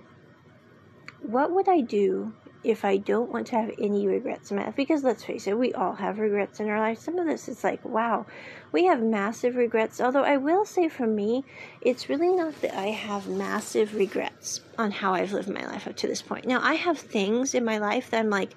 what 1.22 1.52
would 1.52 1.70
I 1.70 1.82
do 1.82 2.34
if 2.64 2.84
I 2.84 2.98
don't 2.98 3.32
want 3.32 3.48
to 3.48 3.56
have 3.56 3.72
any 3.80 4.08
regrets 4.08 4.52
in 4.52 4.58
my 4.58 4.66
life, 4.66 4.76
because 4.76 5.04
let's 5.04 5.24
face 5.24 5.48
it, 5.48 5.58
we 5.58 5.74
all 5.74 5.94
have 5.94 6.20
regrets 6.20 6.60
in 6.60 6.70
our 6.70 6.80
life. 6.80 7.00
Some 7.00 7.18
of 7.18 7.26
this 7.26 7.48
is 7.48 7.64
like, 7.64 7.84
wow, 7.86 8.26
we 8.72 8.86
have 8.86 9.02
massive 9.02 9.56
regrets. 9.56 10.02
Although 10.02 10.24
I 10.24 10.38
will 10.38 10.66
say 10.66 10.90
for 10.90 11.08
me, 11.08 11.46
it's 11.82 12.10
really 12.10 12.34
not 12.34 12.62
that 12.62 12.78
I 12.78 12.88
have 12.88 13.28
massive 13.28 13.96
regrets 13.96 14.62
on 14.78 14.92
how 14.92 15.14
I've 15.14 15.32
lived 15.32 15.50
my 15.50 15.66
life 15.66 15.88
up 15.88 15.96
to 15.98 16.08
this 16.08 16.22
point. 16.22 16.46
Now, 16.46 16.60
I 16.62 16.74
have 16.74 16.98
things 16.98 17.56
in 17.56 17.64
my 17.64 17.78
life 17.78 18.10
that 18.10 18.20
I'm 18.20 18.30
like, 18.30 18.52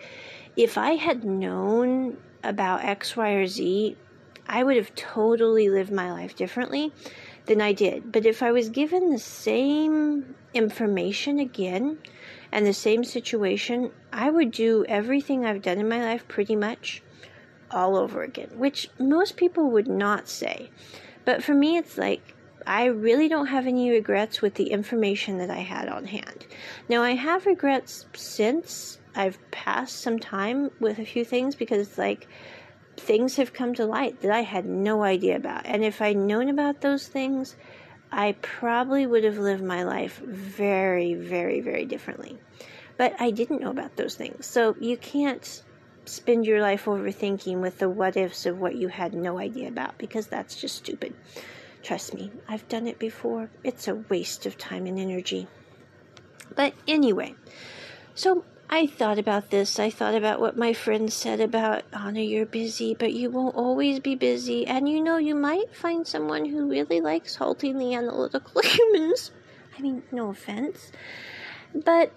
if 0.57 0.77
I 0.77 0.97
had 0.97 1.25
known 1.25 2.19
about 2.43 2.85
X, 2.85 3.17
Y, 3.17 3.31
or 3.31 3.47
Z, 3.47 3.97
I 4.49 4.65
would 4.65 4.77
have 4.77 4.95
totally 4.97 5.69
lived 5.69 5.93
my 5.93 6.13
life 6.13 6.35
differently 6.35 6.93
than 7.47 7.61
I 7.61 7.73
did. 7.73 8.11
But 8.11 8.27
if 8.27 8.43
I 8.43 8.51
was 8.51 8.69
given 8.69 9.11
the 9.11 9.19
same 9.19 10.35
information 10.55 11.39
again, 11.39 11.99
and 12.53 12.67
the 12.67 12.75
same 12.75 13.03
situation, 13.03 13.91
I 14.13 14.31
would 14.31 14.51
do 14.51 14.85
everything 14.87 15.45
I've 15.45 15.63
done 15.63 15.79
in 15.79 15.89
my 15.89 16.03
life 16.03 16.29
pretty 16.29 16.55
much 16.55 17.03
all 17.71 17.97
over 17.97 18.23
again, 18.23 18.51
which 18.55 18.91
most 18.99 19.37
people 19.37 19.71
would 19.71 19.89
not 19.89 20.29
say. 20.29 20.71
But 21.25 21.43
for 21.43 21.55
me, 21.55 21.79
it's 21.79 21.97
like 21.97 22.35
I 22.67 22.85
really 22.85 23.29
don't 23.29 23.47
have 23.47 23.67
any 23.67 23.91
regrets 23.91 24.43
with 24.43 24.55
the 24.55 24.71
information 24.71 25.39
that 25.39 25.51
I 25.51 25.61
had 25.61 25.89
on 25.89 26.05
hand. 26.05 26.47
Now, 26.89 27.03
I 27.03 27.13
have 27.13 27.47
regrets 27.47 28.07
since 28.15 28.99
I've 29.15 29.39
passed 29.51 30.01
some 30.01 30.19
time 30.19 30.71
with 30.79 30.99
a 30.99 31.05
few 31.05 31.25
things 31.25 31.55
because 31.55 31.89
it's 31.89 31.99
like 31.99 32.29
things 32.97 33.37
have 33.37 33.53
come 33.53 33.75
to 33.75 33.87
light 33.87 34.21
that 34.21 34.31
I 34.31 34.43
had 34.43 34.67
no 34.67 35.03
idea 35.03 35.37
about. 35.37 35.67
And 35.67 35.83
if 35.83 36.03
I'd 36.03 36.17
known 36.17 36.49
about 36.49 36.83
those 36.83 37.09
things, 37.09 37.57
I 38.13 38.33
probably 38.43 39.07
would 39.07 39.25
have 39.25 39.39
lived 39.39 39.63
my 39.63 39.85
life 39.85 40.19
very, 40.19 41.15
very, 41.15 41.61
very 41.61 41.87
differently. 41.87 42.39
But 42.99 43.15
I 43.19 43.31
didn't 43.31 43.63
know 43.63 43.71
about 43.71 43.97
those 43.97 44.15
things. 44.15 44.45
So 44.45 44.77
you 44.79 44.99
can't 44.99 45.63
spend 46.05 46.45
your 46.45 46.61
life 46.61 46.85
overthinking 46.85 47.61
with 47.61 47.79
the 47.79 47.89
what 47.89 48.17
ifs 48.17 48.45
of 48.45 48.59
what 48.59 48.75
you 48.75 48.89
had 48.89 49.15
no 49.15 49.39
idea 49.39 49.69
about 49.69 49.97
because 49.97 50.27
that's 50.27 50.61
just 50.61 50.77
stupid. 50.77 51.15
Trust 51.83 52.15
me, 52.15 52.31
I've 52.47 52.69
done 52.69 52.87
it 52.87 52.99
before. 52.99 53.49
It's 53.65 53.89
a 53.89 53.95
waste 53.95 54.47
of 54.47 54.59
time 54.59 54.87
and 54.87 54.99
energy. 54.99 55.49
But 56.55 56.75
anyway, 56.87 57.35
so 58.15 58.45
I 58.75 58.87
thought 58.87 59.19
about 59.19 59.51
this. 59.51 59.79
I 59.79 59.91
thought 59.91 60.15
about 60.15 60.41
what 60.41 60.57
my 60.57 60.73
friend 60.73 61.13
said 61.13 61.43
about 61.43 61.83
Anna, 61.93 62.23
you're 62.23 62.47
busy, 62.47 62.95
but 62.95 63.13
you 63.13 63.29
won't 63.29 63.55
always 63.55 64.01
be 64.01 64.15
busy. 64.15 64.67
And 64.67 64.89
you 64.89 65.03
know, 65.03 65.19
you 65.19 65.35
might 65.35 65.77
find 65.77 66.07
someone 66.07 66.47
who 66.47 66.71
really 66.71 67.03
likes 67.03 67.35
haltingly 67.35 67.95
analytical 67.95 68.63
humans. 68.65 69.31
I 69.77 69.83
mean, 69.83 70.03
no 70.11 70.31
offense. 70.31 70.91
But, 71.75 72.15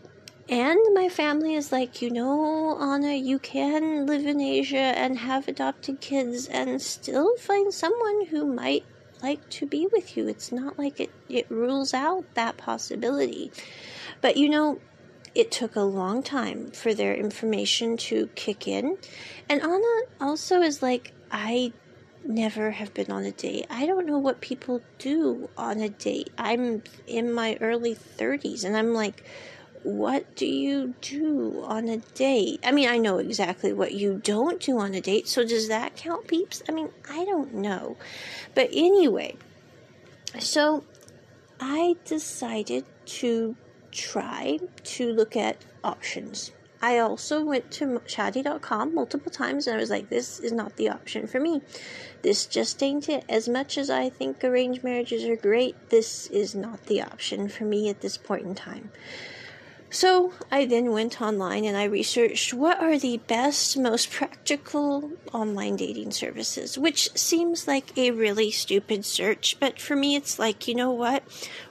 and 0.48 0.80
my 0.94 1.10
family 1.10 1.56
is 1.56 1.74
like, 1.74 2.02
you 2.02 2.10
know, 2.10 2.80
Anna, 2.80 3.16
you 3.16 3.38
can 3.38 4.06
live 4.06 4.26
in 4.26 4.40
Asia 4.40 4.78
and 4.78 5.18
have 5.18 5.50
adopted 5.50 6.00
kids 6.00 6.48
and 6.48 6.82
still 6.82 7.36
find 7.36 7.74
someone 7.74 8.28
who 8.28 8.46
might 8.46 8.86
like 9.22 9.50
to 9.50 9.66
be 9.66 9.90
with 9.92 10.16
you. 10.16 10.30
It's 10.30 10.54
not 10.54 10.80
like 10.80 11.02
it, 11.02 11.12
it 11.28 11.52
rules 11.52 11.94
out 11.94 12.24
that 12.36 12.56
possibility. 12.56 13.52
But 14.22 14.38
you 14.38 14.48
know, 14.48 14.80
it 15.36 15.52
took 15.52 15.76
a 15.76 15.82
long 15.82 16.24
time 16.24 16.72
for 16.72 16.94
their 16.94 17.14
information 17.14 17.98
to 17.98 18.28
kick 18.36 18.68
in. 18.68 18.98
And 19.50 19.62
Anna 19.62 20.02
also 20.20 20.62
is 20.62 20.82
like, 20.82 21.14
I 21.30 21.74
never 22.24 22.72
have 22.72 22.94
been 22.94 23.12
on 23.12 23.24
a 23.26 23.32
date. 23.32 23.68
I 23.70 23.86
don't 23.86 24.08
know 24.08 24.18
what 24.18 24.42
people 24.42 24.82
do 24.98 25.50
on 25.58 25.82
a 25.82 25.90
date. 25.90 26.32
I'm 26.38 26.82
in 27.06 27.32
my 27.32 27.58
early 27.60 27.96
30s 27.96 28.64
and 28.64 28.76
I'm 28.76 28.94
like, 28.94 29.24
what 29.84 30.36
do 30.36 30.48
you 30.48 30.96
do 31.02 31.64
on 31.64 31.88
a 31.90 31.98
date? 31.98 32.62
I 32.64 32.72
mean, 32.72 32.90
I 32.90 32.98
know 32.98 33.20
exactly 33.20 33.72
what 33.72 33.94
you 33.94 34.20
don't 34.24 34.60
do 34.60 34.80
on 34.80 34.96
a 34.96 35.02
date, 35.02 35.28
so 35.28 35.46
does 35.46 35.68
that 35.68 35.96
count, 35.96 36.28
peeps? 36.28 36.64
I 36.68 36.72
mean, 36.72 36.90
I 37.08 37.24
don't 37.26 37.54
know. 37.54 37.96
But 38.56 38.70
anyway, 38.74 39.36
so 40.40 40.84
I 41.60 41.98
decided 42.04 42.86
to 43.06 43.56
try 43.96 44.60
to 44.84 45.12
look 45.12 45.36
at 45.36 45.64
options. 45.84 46.52
I 46.82 47.00
also 47.00 47.44
went 47.44 47.72
to 47.72 47.86
shaadi.com 48.06 48.94
multiple 48.94 49.32
times 49.32 49.66
and 49.66 49.76
I 49.76 49.80
was 49.80 49.90
like, 49.90 50.10
this 50.10 50.40
is 50.40 50.52
not 50.52 50.76
the 50.76 50.90
option 50.90 51.26
for 51.26 51.40
me. 51.40 51.62
This 52.22 52.46
just 52.46 52.84
ain't 52.84 53.10
it. 53.10 53.24
As 53.28 53.50
much 53.50 53.78
as 53.78 53.90
I 53.90 54.10
think 54.10 54.44
arranged 54.44 54.84
marriages 54.84 55.24
are 55.24 55.36
great, 55.36 55.90
this 55.90 56.28
is 56.28 56.54
not 56.54 56.86
the 56.86 57.02
option 57.02 57.48
for 57.48 57.64
me 57.64 57.90
at 57.90 58.02
this 58.02 58.18
point 58.18 58.46
in 58.46 58.54
time. 58.54 58.92
So 59.96 60.34
I 60.52 60.66
then 60.66 60.92
went 60.92 61.22
online 61.22 61.64
and 61.64 61.78
I 61.78 61.86
researched 61.86 62.54
what 62.54 62.82
are 62.82 63.00
the 63.00 63.16
best, 63.28 63.78
most 63.78 64.12
practical 64.12 65.12
online 65.32 65.78
dating 65.78 66.12
services, 66.12 66.78
which 66.78 67.18
seems 67.18 67.66
like 67.66 67.98
a 67.98 68.12
really 68.12 68.52
stupid 68.52 69.06
search, 69.06 69.58
but 69.58 69.80
for 69.80 69.96
me 69.96 70.18
it's 70.18 70.38
like, 70.38 70.68
you 70.68 70.76
know 70.76 70.92
what? 70.92 71.24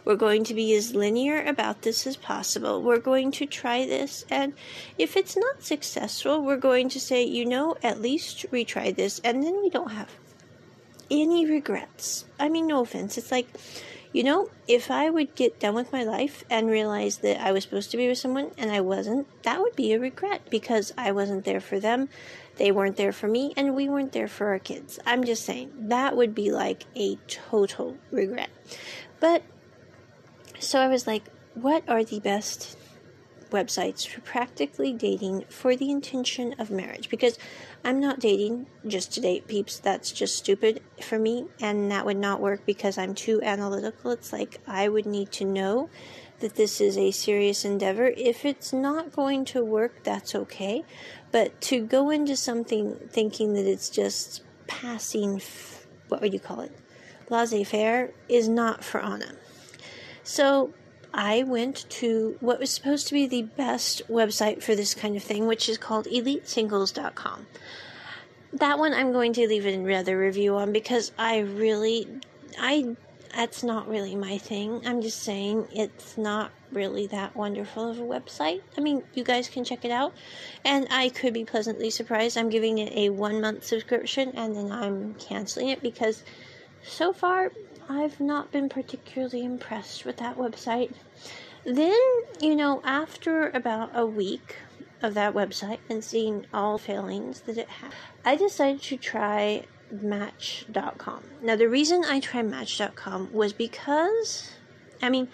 We're 0.06 0.16
going 0.16 0.42
to 0.44 0.54
be 0.54 0.74
as 0.74 0.94
linear 0.94 1.44
about 1.44 1.82
this 1.82 2.06
as 2.06 2.16
possible. 2.16 2.80
We're 2.80 2.96
going 2.96 3.30
to 3.32 3.44
try 3.44 3.84
this, 3.84 4.24
and 4.30 4.54
if 4.96 5.18
it's 5.18 5.36
not 5.36 5.62
successful, 5.62 6.40
we're 6.40 6.56
going 6.56 6.88
to 6.88 7.00
say, 7.00 7.24
you 7.24 7.44
know, 7.44 7.76
at 7.82 8.00
least 8.00 8.50
retry 8.50 8.96
this, 8.96 9.20
and 9.22 9.42
then 9.42 9.60
we 9.60 9.68
don't 9.68 9.90
have 9.90 10.08
any 11.10 11.44
regrets. 11.44 12.24
I 12.40 12.48
mean, 12.48 12.68
no 12.68 12.80
offense. 12.80 13.18
It's 13.18 13.30
like, 13.30 13.48
you 14.14 14.22
know, 14.22 14.48
if 14.68 14.92
I 14.92 15.10
would 15.10 15.34
get 15.34 15.58
done 15.58 15.74
with 15.74 15.92
my 15.92 16.04
life 16.04 16.44
and 16.48 16.70
realize 16.70 17.18
that 17.18 17.40
I 17.40 17.50
was 17.50 17.64
supposed 17.64 17.90
to 17.90 17.96
be 17.96 18.06
with 18.06 18.16
someone 18.16 18.52
and 18.56 18.70
I 18.70 18.80
wasn't, 18.80 19.26
that 19.42 19.60
would 19.60 19.74
be 19.74 19.92
a 19.92 19.98
regret 19.98 20.42
because 20.50 20.94
I 20.96 21.10
wasn't 21.10 21.44
there 21.44 21.60
for 21.60 21.80
them, 21.80 22.08
they 22.54 22.70
weren't 22.70 22.96
there 22.96 23.10
for 23.10 23.26
me, 23.26 23.52
and 23.56 23.74
we 23.74 23.88
weren't 23.88 24.12
there 24.12 24.28
for 24.28 24.46
our 24.50 24.60
kids. 24.60 25.00
I'm 25.04 25.24
just 25.24 25.44
saying, 25.44 25.72
that 25.88 26.16
would 26.16 26.32
be 26.32 26.52
like 26.52 26.84
a 26.94 27.16
total 27.26 27.96
regret. 28.12 28.50
But, 29.18 29.42
so 30.60 30.78
I 30.78 30.86
was 30.86 31.08
like, 31.08 31.24
what 31.54 31.82
are 31.88 32.04
the 32.04 32.20
best 32.20 32.78
websites 33.54 34.06
for 34.06 34.20
practically 34.20 34.92
dating 34.92 35.44
for 35.48 35.76
the 35.76 35.90
intention 35.90 36.54
of 36.58 36.70
marriage? 36.70 37.08
Because 37.08 37.38
I'm 37.84 38.00
not 38.00 38.18
dating 38.18 38.66
just 38.86 39.12
to 39.14 39.20
date 39.20 39.46
peeps. 39.46 39.78
That's 39.78 40.10
just 40.10 40.36
stupid 40.36 40.82
for 41.00 41.18
me, 41.18 41.46
and 41.60 41.90
that 41.90 42.04
would 42.04 42.18
not 42.18 42.40
work 42.40 42.66
because 42.66 42.98
I'm 42.98 43.14
too 43.14 43.40
analytical. 43.42 44.10
It's 44.10 44.32
like 44.32 44.60
I 44.66 44.88
would 44.88 45.06
need 45.06 45.32
to 45.32 45.44
know 45.44 45.88
that 46.40 46.56
this 46.56 46.80
is 46.80 46.98
a 46.98 47.10
serious 47.10 47.64
endeavor. 47.64 48.12
If 48.16 48.44
it's 48.44 48.72
not 48.72 49.12
going 49.12 49.44
to 49.46 49.64
work, 49.64 50.02
that's 50.02 50.34
okay. 50.34 50.84
But 51.32 51.60
to 51.62 51.80
go 51.80 52.10
into 52.10 52.36
something 52.36 52.96
thinking 53.08 53.54
that 53.54 53.66
it's 53.66 53.88
just 53.88 54.42
passing, 54.66 55.40
what 56.08 56.20
would 56.20 56.32
you 56.32 56.40
call 56.40 56.60
it? 56.60 56.72
Laissez 57.30 57.64
faire 57.64 58.12
is 58.28 58.48
not 58.48 58.84
for 58.84 59.00
Anna. 59.00 59.32
So 60.22 60.74
I 61.16 61.44
went 61.44 61.88
to 61.90 62.36
what 62.40 62.58
was 62.58 62.70
supposed 62.70 63.06
to 63.06 63.14
be 63.14 63.28
the 63.28 63.42
best 63.42 64.02
website 64.08 64.64
for 64.64 64.74
this 64.74 64.94
kind 64.94 65.16
of 65.16 65.22
thing, 65.22 65.46
which 65.46 65.68
is 65.68 65.78
called 65.78 66.06
elitesingles.com. 66.06 67.46
That 68.54 68.78
one 68.80 68.92
I'm 68.92 69.12
going 69.12 69.32
to 69.34 69.46
leave 69.46 69.64
another 69.64 70.18
review 70.18 70.56
on 70.56 70.72
because 70.72 71.12
I 71.16 71.38
really, 71.38 72.08
I, 72.58 72.96
that's 73.34 73.62
not 73.62 73.88
really 73.88 74.16
my 74.16 74.38
thing. 74.38 74.84
I'm 74.84 75.02
just 75.02 75.22
saying 75.22 75.68
it's 75.72 76.18
not 76.18 76.50
really 76.72 77.06
that 77.08 77.36
wonderful 77.36 77.88
of 77.88 78.00
a 78.00 78.02
website. 78.02 78.62
I 78.76 78.80
mean, 78.80 79.04
you 79.14 79.22
guys 79.22 79.48
can 79.48 79.62
check 79.64 79.84
it 79.84 79.92
out, 79.92 80.14
and 80.64 80.88
I 80.90 81.10
could 81.10 81.32
be 81.32 81.44
pleasantly 81.44 81.90
surprised. 81.90 82.36
I'm 82.36 82.48
giving 82.48 82.78
it 82.78 82.92
a 82.92 83.10
one 83.10 83.40
month 83.40 83.64
subscription 83.64 84.32
and 84.34 84.56
then 84.56 84.72
I'm 84.72 85.14
canceling 85.14 85.68
it 85.68 85.80
because 85.80 86.24
so 86.82 87.12
far 87.12 87.52
I've 87.88 88.20
not 88.20 88.50
been 88.50 88.68
particularly 88.68 89.44
impressed 89.44 90.04
with 90.04 90.16
that 90.18 90.36
website. 90.36 90.92
Then, 91.64 91.98
you 92.40 92.56
know, 92.56 92.80
after 92.84 93.50
about 93.50 93.90
a 93.94 94.06
week 94.06 94.56
of 95.02 95.14
that 95.14 95.34
website 95.34 95.78
and 95.88 96.02
seeing 96.02 96.46
all 96.52 96.78
failings 96.78 97.40
that 97.42 97.58
it 97.58 97.68
had, 97.68 97.92
I 98.24 98.36
decided 98.36 98.82
to 98.82 98.96
try 98.96 99.64
Match.com. 99.90 101.22
Now, 101.42 101.56
the 101.56 101.68
reason 101.68 102.04
I 102.04 102.20
tried 102.20 102.50
Match.com 102.50 103.32
was 103.32 103.52
because, 103.52 104.50
I 105.02 105.08
mean, 105.08 105.28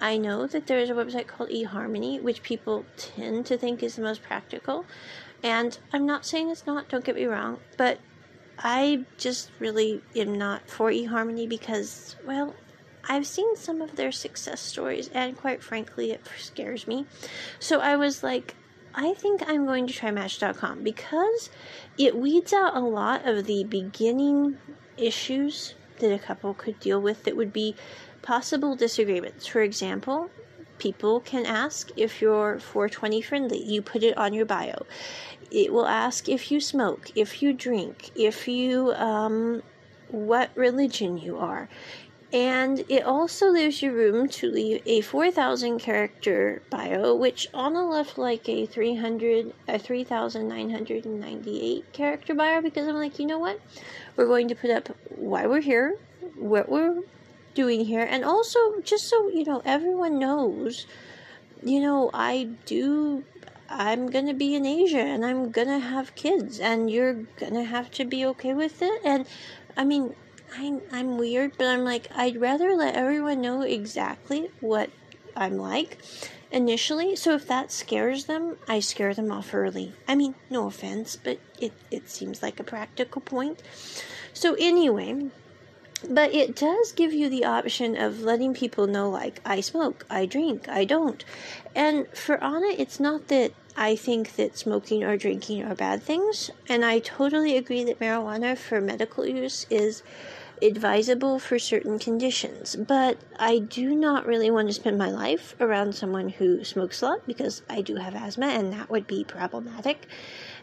I 0.00 0.16
know 0.16 0.46
that 0.46 0.66
there 0.66 0.78
is 0.78 0.90
a 0.90 0.94
website 0.94 1.26
called 1.26 1.50
eHarmony, 1.50 2.20
which 2.22 2.42
people 2.42 2.86
tend 2.96 3.46
to 3.46 3.58
think 3.58 3.82
is 3.82 3.96
the 3.96 4.02
most 4.02 4.22
practical. 4.22 4.86
And 5.42 5.78
I'm 5.92 6.06
not 6.06 6.24
saying 6.24 6.50
it's 6.50 6.66
not, 6.66 6.88
don't 6.88 7.04
get 7.04 7.16
me 7.16 7.26
wrong, 7.26 7.58
but 7.76 7.98
I 8.62 9.04
just 9.16 9.50
really 9.58 10.02
am 10.14 10.36
not 10.36 10.68
for 10.68 10.90
eHarmony 10.90 11.48
because, 11.48 12.16
well, 12.26 12.54
I've 13.08 13.26
seen 13.26 13.56
some 13.56 13.80
of 13.80 13.96
their 13.96 14.12
success 14.12 14.60
stories, 14.60 15.08
and 15.14 15.36
quite 15.36 15.62
frankly, 15.62 16.10
it 16.10 16.26
scares 16.38 16.86
me. 16.86 17.06
So 17.58 17.80
I 17.80 17.96
was 17.96 18.22
like, 18.22 18.54
I 18.94 19.14
think 19.14 19.42
I'm 19.46 19.64
going 19.66 19.86
to 19.86 19.92
try 19.94 20.10
Match.com 20.10 20.82
because 20.82 21.48
it 21.96 22.16
weeds 22.16 22.52
out 22.52 22.76
a 22.76 22.80
lot 22.80 23.26
of 23.26 23.46
the 23.46 23.64
beginning 23.64 24.58
issues 24.96 25.74
that 26.00 26.12
a 26.12 26.18
couple 26.18 26.54
could 26.54 26.78
deal 26.80 27.00
with 27.00 27.24
that 27.24 27.36
would 27.36 27.52
be 27.52 27.76
possible 28.22 28.76
disagreements. 28.76 29.46
For 29.46 29.62
example, 29.62 30.30
people 30.80 31.20
can 31.20 31.46
ask 31.46 31.92
if 31.96 32.20
you're 32.20 32.58
420 32.58 33.22
friendly. 33.22 33.62
You 33.62 33.82
put 33.82 34.02
it 34.02 34.18
on 34.18 34.34
your 34.34 34.46
bio. 34.46 34.84
It 35.52 35.72
will 35.72 35.86
ask 35.86 36.28
if 36.28 36.50
you 36.50 36.60
smoke, 36.60 37.12
if 37.14 37.40
you 37.42 37.52
drink, 37.52 38.10
if 38.16 38.48
you, 38.48 38.92
um, 38.94 39.62
what 40.08 40.50
religion 40.56 41.18
you 41.18 41.38
are. 41.38 41.68
And 42.32 42.84
it 42.88 43.02
also 43.02 43.48
leaves 43.48 43.82
you 43.82 43.90
room 43.92 44.28
to 44.28 44.48
leave 44.48 44.82
a 44.86 45.00
4,000 45.00 45.80
character 45.80 46.62
bio, 46.70 47.12
which 47.14 47.48
on 47.52 47.74
the 47.74 47.82
left 47.82 48.18
like 48.18 48.48
a 48.48 48.66
300, 48.66 49.52
a 49.66 49.76
3,998 49.78 51.92
character 51.92 52.34
bio 52.34 52.62
because 52.62 52.86
I'm 52.86 52.94
like, 52.94 53.18
you 53.18 53.26
know 53.26 53.40
what? 53.40 53.60
We're 54.16 54.28
going 54.28 54.46
to 54.48 54.54
put 54.54 54.70
up 54.70 54.90
why 55.16 55.46
we're 55.46 55.60
here, 55.60 55.96
what 56.36 56.68
we're 56.68 57.02
doing 57.54 57.84
here, 57.84 58.06
and 58.08 58.24
also 58.24 58.80
just 58.80 59.08
so 59.08 59.28
you 59.28 59.44
know, 59.44 59.62
everyone 59.64 60.18
knows, 60.18 60.86
you 61.62 61.80
know, 61.80 62.10
I 62.12 62.50
do 62.66 63.24
I'm 63.70 64.10
gonna 64.10 64.34
be 64.34 64.56
in 64.56 64.66
Asia 64.66 64.98
and 64.98 65.24
I'm 65.24 65.52
gonna 65.52 65.78
have 65.78 66.16
kids 66.16 66.58
and 66.58 66.90
you're 66.90 67.14
gonna 67.38 67.64
have 67.64 67.90
to 67.92 68.04
be 68.04 68.26
okay 68.26 68.52
with 68.52 68.82
it. 68.82 69.00
And 69.04 69.26
I 69.76 69.84
mean, 69.84 70.14
I'm, 70.56 70.82
I'm 70.90 71.16
weird, 71.18 71.52
but 71.56 71.68
I'm 71.68 71.84
like, 71.84 72.08
I'd 72.14 72.40
rather 72.40 72.74
let 72.74 72.96
everyone 72.96 73.40
know 73.40 73.62
exactly 73.62 74.50
what 74.58 74.90
I'm 75.36 75.56
like 75.56 75.98
initially. 76.50 77.14
So 77.14 77.34
if 77.34 77.46
that 77.46 77.70
scares 77.70 78.24
them, 78.24 78.56
I 78.66 78.80
scare 78.80 79.14
them 79.14 79.30
off 79.30 79.54
early. 79.54 79.92
I 80.08 80.16
mean, 80.16 80.34
no 80.50 80.66
offense, 80.66 81.16
but 81.16 81.38
it, 81.60 81.72
it 81.92 82.10
seems 82.10 82.42
like 82.42 82.58
a 82.58 82.64
practical 82.64 83.20
point. 83.20 83.62
So 84.32 84.54
anyway, 84.54 85.30
but 86.08 86.34
it 86.34 86.56
does 86.56 86.92
give 86.92 87.12
you 87.12 87.28
the 87.28 87.44
option 87.44 87.96
of 87.96 88.20
letting 88.20 88.54
people 88.54 88.86
know 88.86 89.10
like 89.10 89.40
i 89.44 89.60
smoke 89.60 90.04
i 90.10 90.26
drink 90.26 90.68
i 90.68 90.84
don't. 90.84 91.24
And 91.74 92.06
for 92.08 92.42
anna 92.42 92.74
it's 92.78 93.00
not 93.00 93.28
that 93.28 93.52
i 93.76 93.96
think 93.96 94.36
that 94.36 94.56
smoking 94.56 95.04
or 95.04 95.16
drinking 95.16 95.64
are 95.64 95.74
bad 95.74 96.02
things. 96.02 96.50
And 96.68 96.84
i 96.84 96.98
totally 96.98 97.56
agree 97.56 97.84
that 97.84 98.00
marijuana 98.00 98.56
for 98.56 98.80
medical 98.80 99.26
use 99.26 99.66
is 99.70 100.02
advisable 100.62 101.38
for 101.38 101.58
certain 101.58 101.98
conditions. 101.98 102.76
But 102.76 103.18
i 103.38 103.58
do 103.58 103.94
not 103.94 104.26
really 104.26 104.50
want 104.50 104.68
to 104.68 104.74
spend 104.74 104.98
my 104.98 105.10
life 105.10 105.54
around 105.60 105.94
someone 105.94 106.28
who 106.28 106.64
smokes 106.64 107.02
a 107.02 107.06
lot 107.06 107.26
because 107.26 107.62
i 107.68 107.80
do 107.80 107.96
have 107.96 108.14
asthma 108.14 108.46
and 108.46 108.72
that 108.72 108.90
would 108.90 109.06
be 109.06 109.24
problematic 109.24 110.06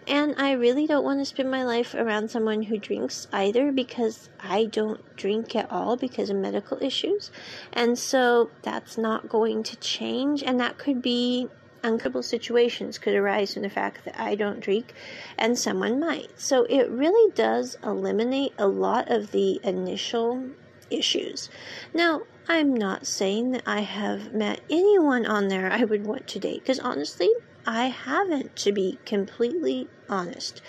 and 0.08 0.36
I 0.38 0.54
really 0.54 0.88
don't 0.88 1.04
want 1.04 1.20
to 1.20 1.26
spend 1.26 1.52
my 1.52 1.64
life 1.64 1.94
around 1.94 2.32
someone 2.32 2.64
who 2.64 2.78
drinks 2.78 3.28
either 3.34 3.72
because 3.72 4.30
I 4.40 4.66
don't 4.66 5.16
drink 5.16 5.56
at 5.56 5.72
all 5.72 5.98
because 5.98 6.30
of 6.30 6.38
medical 6.38 6.82
issues. 6.82 7.30
And 7.74 8.00
so 8.00 8.50
that's 8.62 8.98
not 8.98 9.28
going 9.28 9.64
to 9.64 9.76
change. 9.78 10.44
And 10.44 10.60
that 10.60 10.78
could 10.78 11.02
be 11.02 11.50
uncomfortable 11.84 12.24
situations 12.24 12.98
could 12.98 13.16
arise 13.16 13.54
from 13.54 13.64
the 13.64 13.70
fact 13.70 14.06
that 14.06 14.20
I 14.20 14.36
don't 14.36 14.60
drink 14.60 14.94
and 15.38 15.58
someone 15.58 16.00
might. 16.00 16.40
So 16.40 16.64
it 16.64 16.90
really 16.90 17.32
does 17.34 17.78
eliminate 17.84 18.54
a 18.58 18.68
lot 18.68 19.12
of 19.12 19.32
the 19.32 19.60
initial 19.64 20.44
issues. 20.90 21.50
Now, 21.94 22.22
I'm 22.48 22.74
not 22.74 23.06
saying 23.06 23.52
that 23.52 23.64
I 23.66 23.82
have 23.82 24.34
met 24.34 24.62
anyone 24.70 25.26
on 25.26 25.50
there 25.50 25.70
I 25.70 25.84
would 25.84 26.06
want 26.06 26.28
to 26.28 26.40
date 26.40 26.62
because 26.62 26.80
honestly, 26.80 27.30
I 27.70 27.88
haven't, 27.88 28.56
to 28.58 28.72
be 28.72 28.98
completely 29.06 29.90
honest. 30.10 30.62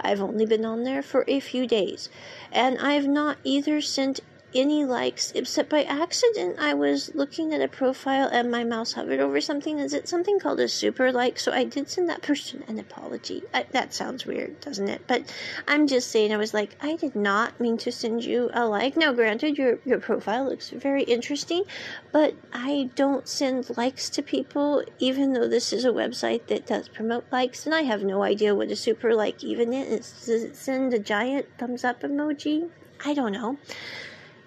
I've 0.00 0.20
only 0.20 0.46
been 0.46 0.64
on 0.64 0.82
there 0.82 1.00
for 1.02 1.24
a 1.28 1.38
few 1.38 1.64
days, 1.64 2.10
and 2.50 2.76
I've 2.78 3.06
not 3.06 3.38
either 3.44 3.80
sent 3.80 4.18
any 4.54 4.84
likes 4.84 5.32
except 5.34 5.68
by 5.68 5.84
accident. 5.84 6.56
I 6.58 6.74
was 6.74 7.14
looking 7.14 7.54
at 7.54 7.60
a 7.60 7.68
profile 7.68 8.28
and 8.32 8.50
my 8.50 8.64
mouse 8.64 8.92
hovered 8.92 9.20
over 9.20 9.40
something. 9.40 9.78
Is 9.78 9.94
it 9.94 10.08
something 10.08 10.38
called 10.38 10.60
a 10.60 10.68
super 10.68 11.12
like? 11.12 11.38
So 11.38 11.52
I 11.52 11.64
did 11.64 11.88
send 11.88 12.08
that 12.08 12.22
person 12.22 12.64
an 12.68 12.78
apology. 12.78 13.42
I, 13.54 13.66
that 13.70 13.94
sounds 13.94 14.26
weird, 14.26 14.60
doesn't 14.60 14.88
it? 14.88 15.02
But 15.06 15.32
I'm 15.68 15.86
just 15.86 16.10
saying, 16.10 16.32
I 16.32 16.36
was 16.36 16.54
like, 16.54 16.76
I 16.80 16.96
did 16.96 17.14
not 17.14 17.60
mean 17.60 17.76
to 17.78 17.92
send 17.92 18.24
you 18.24 18.50
a 18.52 18.66
like. 18.66 18.96
Now, 18.96 19.12
granted, 19.12 19.58
your 19.58 19.78
your 19.84 19.98
profile 19.98 20.48
looks 20.48 20.70
very 20.70 21.04
interesting, 21.04 21.64
but 22.12 22.34
I 22.52 22.90
don't 22.94 23.28
send 23.28 23.76
likes 23.76 24.10
to 24.10 24.22
people, 24.22 24.82
even 24.98 25.32
though 25.32 25.48
this 25.48 25.72
is 25.72 25.84
a 25.84 25.90
website 25.90 26.46
that 26.48 26.66
does 26.66 26.88
promote 26.88 27.24
likes, 27.30 27.66
and 27.66 27.74
I 27.74 27.82
have 27.82 28.02
no 28.02 28.22
idea 28.22 28.54
what 28.54 28.70
a 28.70 28.76
super 28.76 29.14
like 29.14 29.42
even 29.44 29.72
is. 29.72 30.12
Does 30.26 30.42
it 30.44 30.56
send 30.56 30.94
a 30.94 30.98
giant 30.98 31.46
thumbs 31.58 31.84
up 31.84 32.02
emoji? 32.02 32.68
I 33.04 33.14
don't 33.14 33.32
know 33.32 33.56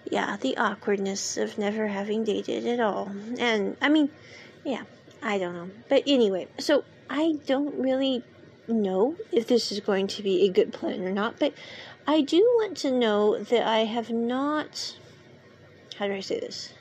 yeah, 0.10 0.38
the 0.38 0.58
awkwardness 0.58 1.38
of 1.38 1.58
never 1.58 1.88
having 1.88 2.24
dated 2.24 2.66
at 2.66 2.80
all. 2.80 3.12
And 3.40 3.78
I 3.82 3.90
mean, 3.90 4.10
yeah, 4.64 4.84
I 5.22 5.38
don't 5.38 5.54
know. 5.54 5.70
But 5.90 6.04
anyway, 6.08 6.48
so 6.60 6.84
I 7.10 7.38
don't 7.46 7.80
really 7.80 8.24
know 8.68 9.16
if 9.32 9.48
this 9.48 9.72
is 9.72 9.80
going 9.80 10.08
to 10.08 10.24
be 10.24 10.46
a 10.46 10.52
good 10.52 10.74
plan 10.74 11.04
or 11.04 11.12
not, 11.12 11.40
but 11.40 11.54
I 12.06 12.22
do 12.22 12.40
want 12.60 12.78
to 12.78 12.92
know 12.92 13.38
that 13.38 13.68
I 13.68 13.80
have 13.80 14.10
not. 14.10 14.98
How 15.98 16.08
do 16.08 16.14
I 16.14 16.22
say 16.22 16.40
this? 16.40 16.74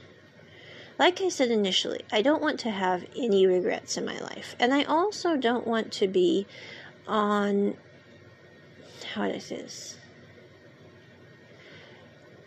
Like 0.99 1.21
I 1.21 1.29
said 1.29 1.51
initially, 1.51 2.03
I 2.13 2.23
don't 2.23 2.43
want 2.43 2.61
to 2.61 2.71
have 2.71 3.05
any 3.17 3.47
regrets 3.47 3.97
in 3.97 4.05
my 4.05 4.19
life. 4.21 4.55
And 4.59 4.73
I 4.73 4.85
also 4.85 5.37
don't 5.37 5.67
want 5.67 5.93
to 5.95 6.09
be 6.09 6.47
on. 7.07 7.77
How 9.15 9.27
do 9.27 9.35
I 9.35 9.39
say 9.39 9.57
this? 9.57 9.97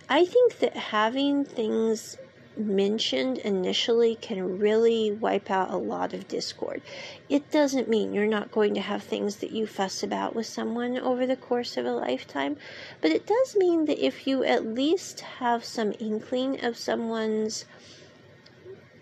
I 0.07 0.25
think 0.25 0.59
that 0.59 0.75
having 0.75 1.45
things 1.45 2.17
mentioned 2.57 3.37
initially 3.39 4.15
can 4.15 4.59
really 4.59 5.11
wipe 5.11 5.49
out 5.51 5.71
a 5.71 5.77
lot 5.77 6.13
of 6.13 6.27
discord. 6.27 6.81
It 7.27 7.51
doesn't 7.51 7.89
mean 7.89 8.13
you're 8.13 8.27
not 8.27 8.51
going 8.51 8.73
to 8.75 8.81
have 8.81 9.03
things 9.03 9.37
that 9.37 9.51
you 9.51 9.67
fuss 9.67 10.03
about 10.03 10.35
with 10.35 10.45
someone 10.45 10.97
over 10.97 11.25
the 11.25 11.35
course 11.35 11.75
of 11.75 11.85
a 11.85 11.91
lifetime, 11.91 12.57
but 13.01 13.11
it 13.11 13.25
does 13.25 13.55
mean 13.55 13.85
that 13.85 14.03
if 14.03 14.27
you 14.27 14.43
at 14.43 14.65
least 14.65 15.21
have 15.21 15.65
some 15.65 15.93
inkling 15.99 16.63
of 16.63 16.77
someone's 16.77 17.65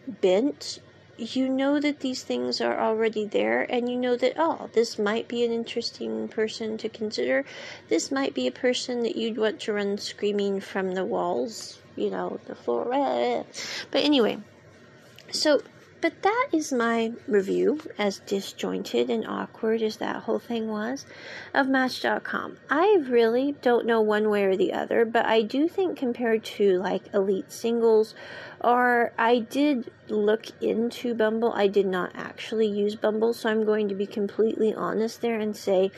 bent 0.08 0.80
you 1.24 1.50
know 1.50 1.80
that 1.80 2.00
these 2.02 2.24
things 2.24 2.62
are 2.62 2.80
already 2.80 3.26
there 3.26 3.64
and 3.72 3.90
you 3.90 3.98
know 3.98 4.16
that 4.16 4.34
oh 4.38 4.70
this 4.74 5.00
might 5.00 5.28
be 5.28 5.44
an 5.44 5.52
interesting 5.52 6.28
person 6.28 6.78
to 6.78 6.90
consider. 6.90 7.46
This 7.90 8.12
might 8.12 8.34
be 8.34 8.48
a 8.48 8.52
person 8.52 9.04
that 9.04 9.16
you'd 9.16 9.38
want 9.38 9.60
to 9.62 9.74
run 9.74 9.98
screaming 9.98 10.60
from 10.60 10.94
the 10.94 11.06
walls 11.06 11.80
you 11.96 12.10
know 12.10 12.40
the 12.46 12.56
floor. 12.56 12.86
But 13.92 14.04
anyway 14.04 14.38
so 15.32 15.62
but 16.04 16.22
that 16.22 16.50
is 16.52 16.74
my 16.74 17.14
review, 17.30 17.80
as 17.98 18.20
disjointed 18.20 19.10
and 19.10 19.26
awkward 19.26 19.82
as 19.82 19.96
that 19.96 20.18
whole 20.24 20.38
thing 20.38 20.68
was, 20.68 21.06
of 21.54 21.70
Match.com. 21.70 22.58
I 22.70 22.98
really 23.08 23.56
don't 23.62 23.86
know 23.86 24.02
one 24.02 24.30
way 24.30 24.44
or 24.44 24.58
the 24.58 24.74
other, 24.74 25.06
but 25.06 25.26
I 25.26 25.44
do 25.44 25.70
think 25.70 25.98
compared 25.98 26.44
to 26.44 26.78
like 26.78 27.14
Elite 27.14 27.54
Singles, 27.54 28.16
or 28.60 29.14
I 29.18 29.40
did 29.40 29.94
look 30.10 30.48
into 30.62 31.16
Bumble, 31.16 31.54
I 31.54 31.68
did 31.68 31.86
not 31.86 32.12
actually 32.16 32.68
use 32.68 32.98
Bumble, 32.98 33.34
so 33.34 33.50
I'm 33.50 33.64
going 33.64 33.88
to 33.88 33.96
be 33.96 34.06
completely 34.06 34.74
honest 34.74 35.22
there 35.22 35.40
and 35.40 35.56
say 35.56 35.90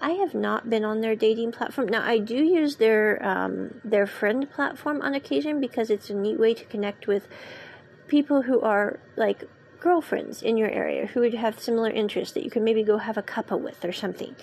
I 0.00 0.10
have 0.14 0.34
not 0.34 0.68
been 0.68 0.84
on 0.84 1.02
their 1.02 1.14
dating 1.14 1.52
platform. 1.52 1.86
Now 1.86 2.02
I 2.02 2.18
do 2.18 2.34
use 2.34 2.76
their 2.76 3.24
um, 3.24 3.80
their 3.84 4.08
friend 4.08 4.50
platform 4.50 5.00
on 5.00 5.14
occasion 5.14 5.60
because 5.60 5.88
it's 5.88 6.10
a 6.10 6.14
neat 6.14 6.40
way 6.40 6.54
to 6.54 6.64
connect 6.64 7.06
with 7.06 7.28
people 8.08 8.42
who 8.42 8.60
are 8.60 9.00
like 9.16 9.44
girlfriends 9.80 10.42
in 10.42 10.56
your 10.56 10.68
area 10.68 11.06
who 11.06 11.20
would 11.20 11.34
have 11.34 11.58
similar 11.58 11.90
interests 11.90 12.34
that 12.34 12.44
you 12.44 12.50
could 12.50 12.62
maybe 12.62 12.82
go 12.82 12.98
have 12.98 13.16
a 13.16 13.22
cuppa 13.22 13.60
with 13.60 13.84
or 13.84 13.92
something. 13.92 14.36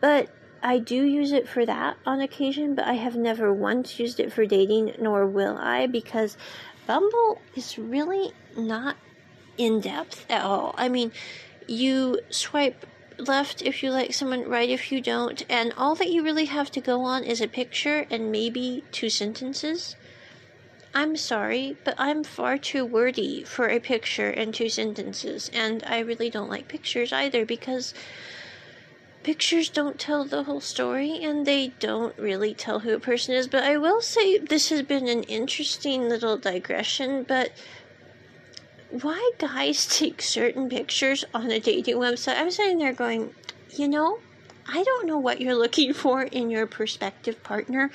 But 0.00 0.30
I 0.62 0.78
do 0.78 1.04
use 1.04 1.32
it 1.32 1.48
for 1.48 1.64
that 1.66 1.98
on 2.06 2.20
occasion, 2.20 2.74
but 2.74 2.86
I 2.86 2.94
have 2.94 3.14
never 3.14 3.52
once 3.52 3.98
used 3.98 4.18
it 4.18 4.32
for 4.32 4.46
dating, 4.46 4.94
nor 4.98 5.26
will 5.26 5.56
I, 5.58 5.86
because 5.86 6.36
Bumble 6.86 7.40
is 7.54 7.78
really 7.78 8.32
not 8.56 8.96
in 9.56 9.80
depth 9.80 10.24
at 10.30 10.42
all. 10.42 10.74
I 10.78 10.88
mean, 10.88 11.12
you 11.66 12.20
swipe 12.30 12.86
left 13.18 13.62
if 13.62 13.82
you 13.82 13.90
like 13.90 14.14
someone, 14.14 14.48
right 14.48 14.70
if 14.70 14.90
you 14.90 15.00
don't, 15.00 15.44
and 15.48 15.72
all 15.76 15.94
that 15.96 16.10
you 16.10 16.22
really 16.24 16.46
have 16.46 16.70
to 16.72 16.80
go 16.80 17.02
on 17.02 17.24
is 17.24 17.40
a 17.40 17.48
picture 17.48 18.06
and 18.10 18.32
maybe 18.32 18.84
two 18.90 19.10
sentences. 19.10 19.96
I'm 20.98 21.14
sorry, 21.14 21.76
but 21.84 21.94
I'm 21.96 22.24
far 22.24 22.58
too 22.58 22.84
wordy 22.84 23.44
for 23.44 23.68
a 23.68 23.78
picture 23.78 24.30
and 24.30 24.52
two 24.52 24.68
sentences, 24.68 25.48
and 25.54 25.84
I 25.86 26.00
really 26.00 26.28
don't 26.28 26.50
like 26.50 26.66
pictures 26.66 27.12
either 27.12 27.46
because 27.46 27.94
pictures 29.22 29.68
don't 29.68 30.00
tell 30.00 30.24
the 30.24 30.42
whole 30.42 30.60
story 30.60 31.22
and 31.22 31.46
they 31.46 31.68
don't 31.78 32.18
really 32.18 32.52
tell 32.52 32.80
who 32.80 32.96
a 32.96 32.98
person 32.98 33.36
is. 33.36 33.46
But 33.46 33.62
I 33.62 33.76
will 33.76 34.00
say 34.00 34.38
this 34.38 34.70
has 34.70 34.82
been 34.82 35.06
an 35.06 35.22
interesting 35.22 36.08
little 36.08 36.36
digression, 36.36 37.22
but 37.22 37.52
why 38.90 39.30
guys 39.38 39.86
take 40.00 40.20
certain 40.20 40.68
pictures 40.68 41.24
on 41.32 41.48
a 41.52 41.60
dating 41.60 41.98
website? 41.98 42.40
I'm 42.40 42.50
sitting 42.50 42.78
there 42.78 42.92
going, 42.92 43.32
you 43.70 43.86
know, 43.86 44.18
I 44.66 44.82
don't 44.82 45.06
know 45.06 45.18
what 45.18 45.40
you're 45.40 45.54
looking 45.54 45.94
for 45.94 46.24
in 46.24 46.50
your 46.50 46.66
prospective 46.66 47.40
partner, 47.44 47.92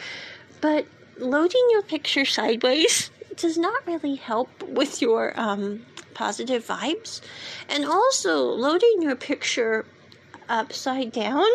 but 0.62 0.86
loading 1.18 1.68
your 1.72 1.82
picture 1.82 2.26
sideways 2.26 3.12
does 3.36 3.58
not 3.58 3.86
really 3.88 4.16
help 4.16 4.50
with 4.64 5.02
your 5.02 5.40
um, 5.40 5.86
positive 6.14 6.66
vibes. 6.66 7.22
And 7.70 7.86
also, 7.86 8.44
loading 8.44 9.02
your 9.02 9.16
picture 9.16 9.86
upside 10.50 11.12
down 11.12 11.46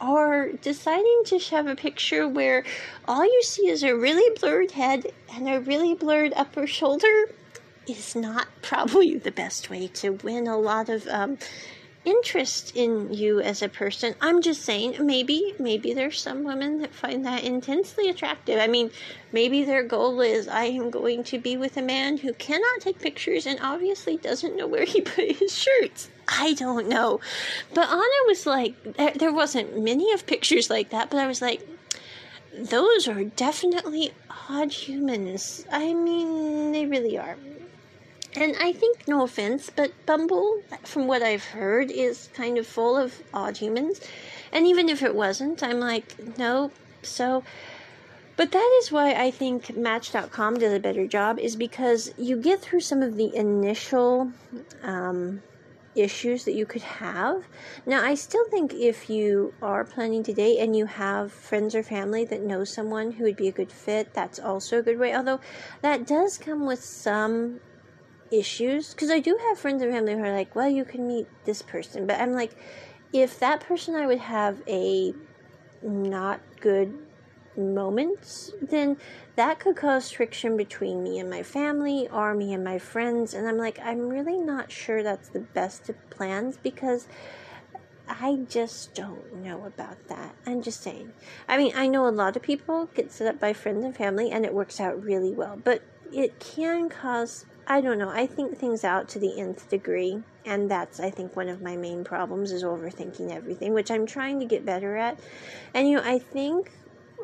or 0.00 0.50
deciding 0.62 1.22
to 1.26 1.38
have 1.50 1.66
a 1.66 1.74
picture 1.74 2.28
where 2.28 2.64
all 3.06 3.24
you 3.24 3.42
see 3.42 3.68
is 3.68 3.82
a 3.82 3.96
really 3.96 4.38
blurred 4.38 4.70
head 4.70 5.12
and 5.34 5.48
a 5.48 5.60
really 5.60 5.94
blurred 5.94 6.32
upper 6.36 6.66
shoulder 6.66 7.30
is 7.88 8.14
not 8.14 8.46
probably 8.62 9.16
the 9.16 9.30
best 9.30 9.70
way 9.70 9.88
to 9.88 10.10
win 10.10 10.46
a 10.46 10.56
lot 10.56 10.88
of 10.88 11.06
um, 11.08 11.38
interest 12.08 12.72
in 12.74 13.12
you 13.12 13.40
as 13.40 13.60
a 13.60 13.68
person. 13.68 14.14
I'm 14.20 14.40
just 14.40 14.62
saying, 14.62 14.96
maybe, 15.04 15.54
maybe 15.58 15.92
there's 15.92 16.20
some 16.20 16.42
women 16.42 16.78
that 16.80 16.94
find 16.94 17.24
that 17.26 17.44
intensely 17.44 18.08
attractive. 18.08 18.58
I 18.58 18.66
mean, 18.66 18.90
maybe 19.30 19.64
their 19.64 19.82
goal 19.82 20.20
is 20.20 20.48
I 20.48 20.64
am 20.64 20.90
going 20.90 21.22
to 21.24 21.38
be 21.38 21.56
with 21.56 21.76
a 21.76 21.82
man 21.82 22.16
who 22.16 22.32
cannot 22.32 22.80
take 22.80 22.98
pictures 22.98 23.46
and 23.46 23.58
obviously 23.60 24.16
doesn't 24.16 24.56
know 24.56 24.66
where 24.66 24.84
he 24.84 25.00
put 25.12 25.32
his 25.32 25.56
shirts. 25.56 26.08
I 26.26 26.54
don't 26.54 26.88
know. 26.88 27.20
But 27.74 27.88
Anna 27.88 28.20
was 28.26 28.46
like, 28.46 28.74
there 29.14 29.32
wasn't 29.32 29.82
many 29.82 30.12
of 30.12 30.26
pictures 30.26 30.70
like 30.70 30.90
that, 30.90 31.10
but 31.10 31.18
I 31.18 31.26
was 31.26 31.42
like, 31.42 31.60
those 32.54 33.06
are 33.06 33.24
definitely 33.24 34.12
odd 34.48 34.72
humans. 34.72 35.64
I 35.70 35.94
mean, 35.94 36.72
they 36.72 36.86
really 36.86 37.18
are. 37.18 37.36
And 38.36 38.54
I 38.60 38.72
think, 38.72 39.08
no 39.08 39.22
offense, 39.24 39.70
but 39.74 39.92
Bumble, 40.06 40.62
from 40.84 41.06
what 41.06 41.22
I've 41.22 41.44
heard, 41.44 41.90
is 41.90 42.28
kind 42.34 42.58
of 42.58 42.66
full 42.66 42.96
of 42.96 43.22
odd 43.32 43.56
humans. 43.56 44.00
And 44.52 44.66
even 44.66 44.88
if 44.88 45.02
it 45.02 45.14
wasn't, 45.14 45.62
I'm 45.62 45.80
like, 45.80 46.38
no. 46.38 46.70
So 47.02 47.42
But 48.36 48.52
that 48.52 48.78
is 48.82 48.92
why 48.92 49.14
I 49.14 49.32
think 49.32 49.76
Match.com 49.76 50.58
does 50.58 50.72
a 50.72 50.78
better 50.78 51.08
job, 51.08 51.40
is 51.40 51.56
because 51.56 52.12
you 52.16 52.36
get 52.36 52.60
through 52.60 52.80
some 52.80 53.02
of 53.02 53.16
the 53.16 53.34
initial 53.34 54.30
um, 54.84 55.42
issues 55.96 56.44
that 56.44 56.52
you 56.52 56.64
could 56.64 56.82
have. 56.82 57.42
Now, 57.84 58.04
I 58.04 58.14
still 58.14 58.48
think 58.48 58.72
if 58.74 59.10
you 59.10 59.54
are 59.60 59.84
planning 59.84 60.22
to 60.22 60.32
date 60.32 60.58
and 60.60 60.76
you 60.76 60.86
have 60.86 61.32
friends 61.32 61.74
or 61.74 61.82
family 61.82 62.24
that 62.26 62.42
know 62.42 62.62
someone 62.62 63.10
who 63.10 63.24
would 63.24 63.36
be 63.36 63.48
a 63.48 63.52
good 63.52 63.72
fit, 63.72 64.14
that's 64.14 64.38
also 64.38 64.78
a 64.78 64.82
good 64.82 65.00
way. 65.00 65.16
Although 65.16 65.40
that 65.82 66.06
does 66.06 66.38
come 66.38 66.64
with 66.64 66.84
some 66.84 67.58
issues 68.30 68.92
because 68.92 69.10
I 69.10 69.20
do 69.20 69.38
have 69.48 69.58
friends 69.58 69.82
and 69.82 69.92
family 69.92 70.14
who 70.14 70.22
are 70.22 70.34
like, 70.34 70.54
well, 70.54 70.68
you 70.68 70.84
can 70.84 71.06
meet 71.06 71.26
this 71.44 71.62
person. 71.62 72.06
But 72.06 72.20
I'm 72.20 72.32
like, 72.32 72.52
if 73.12 73.38
that 73.40 73.60
person 73.60 73.94
I 73.94 74.06
would 74.06 74.18
have 74.18 74.62
a 74.66 75.12
not 75.82 76.40
good 76.60 76.98
moments, 77.56 78.52
then 78.62 78.96
that 79.36 79.58
could 79.58 79.76
cause 79.76 80.10
friction 80.10 80.56
between 80.56 81.02
me 81.02 81.18
and 81.18 81.28
my 81.28 81.42
family 81.42 82.08
or 82.08 82.34
me 82.34 82.52
and 82.52 82.62
my 82.62 82.78
friends. 82.78 83.34
And 83.34 83.48
I'm 83.48 83.58
like, 83.58 83.78
I'm 83.82 84.08
really 84.08 84.38
not 84.38 84.70
sure 84.70 85.02
that's 85.02 85.28
the 85.28 85.40
best 85.40 85.88
of 85.88 86.10
plans 86.10 86.56
because 86.56 87.08
I 88.08 88.38
just 88.48 88.94
don't 88.94 89.42
know 89.42 89.64
about 89.64 90.08
that. 90.08 90.34
I'm 90.46 90.62
just 90.62 90.82
saying. 90.82 91.12
I 91.46 91.58
mean, 91.58 91.72
I 91.76 91.86
know 91.88 92.08
a 92.08 92.10
lot 92.10 92.36
of 92.36 92.42
people 92.42 92.86
get 92.94 93.12
set 93.12 93.26
up 93.26 93.38
by 93.38 93.52
friends 93.52 93.84
and 93.84 93.94
family 93.94 94.30
and 94.30 94.44
it 94.44 94.54
works 94.54 94.80
out 94.80 95.02
really 95.02 95.32
well, 95.32 95.60
but 95.62 95.82
it 96.12 96.40
can 96.40 96.88
cause 96.88 97.44
I 97.70 97.82
don't 97.82 97.98
know. 97.98 98.08
I 98.08 98.26
think 98.26 98.56
things 98.56 98.82
out 98.82 99.10
to 99.10 99.18
the 99.18 99.38
nth 99.38 99.68
degree, 99.68 100.22
and 100.46 100.70
that's 100.70 101.00
I 101.00 101.10
think 101.10 101.36
one 101.36 101.50
of 101.50 101.60
my 101.60 101.76
main 101.76 102.02
problems 102.02 102.50
is 102.50 102.64
overthinking 102.64 103.30
everything, 103.30 103.74
which 103.74 103.90
I'm 103.90 104.06
trying 104.06 104.40
to 104.40 104.46
get 104.46 104.64
better 104.64 104.96
at. 104.96 105.20
And 105.74 105.86
you 105.86 105.96
know, 105.96 106.02
I 106.02 106.18
think 106.18 106.72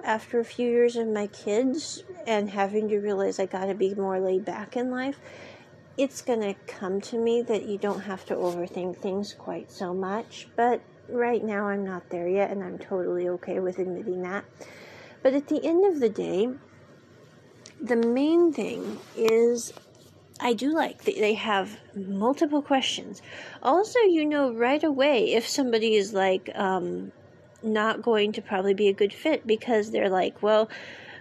after 0.05 0.39
a 0.39 0.45
few 0.45 0.69
years 0.69 0.97
of 0.97 1.09
my 1.09 1.29
kids 1.29 2.05
and 2.27 2.51
having 2.51 2.91
to 2.91 2.99
realize 2.99 3.41
I 3.41 3.47
got 3.47 3.67
to 3.67 3.75
be 3.75 3.95
more 3.95 4.21
laid 4.21 4.45
back 4.45 4.77
in 4.77 4.91
life, 4.91 5.19
it's 5.97 6.21
going 6.21 6.41
to 6.41 6.55
come 6.67 7.01
to 7.01 7.17
me 7.17 7.41
that 7.41 7.65
you 7.65 7.79
don't 7.79 8.01
have 8.01 8.27
to 8.27 8.35
overthink 8.35 8.99
things 8.99 9.33
quite 9.33 9.73
so 9.73 9.95
much. 9.95 10.49
But 10.57 10.83
right 11.09 11.43
now, 11.43 11.69
I'm 11.69 11.87
not 11.87 12.11
there 12.11 12.29
yet, 12.29 12.51
and 12.51 12.63
I'm 12.63 12.79
totally 12.79 13.31
okay 13.31 13.61
with 13.61 13.79
admitting 13.79 14.21
that. 14.23 14.45
But 15.23 15.33
at 15.33 15.49
the 15.49 15.65
end 15.65 15.87
of 15.87 16.01
the 16.01 16.11
day, 16.11 16.51
the 17.81 17.97
main 17.97 18.53
thing 18.53 18.99
is 19.17 19.73
I 20.45 20.53
do 20.53 20.75
like 20.75 21.05
that 21.05 21.17
they 21.17 21.35
have 21.35 21.81
multiple 21.95 22.61
questions. 22.61 23.23
Also, 23.63 23.99
you 24.01 24.27
know 24.27 24.53
right 24.53 24.85
away 24.85 25.33
if 25.33 25.49
somebody 25.49 25.95
is 25.95 26.13
like 26.13 26.51
um, 26.55 27.13
not 27.63 28.03
going 28.03 28.33
to 28.33 28.43
probably 28.43 28.75
be 28.75 28.89
a 28.89 28.93
good 28.93 29.15
fit 29.15 29.47
because 29.47 29.91
they're 29.91 30.11
like, 30.11 30.43
well, 30.43 30.69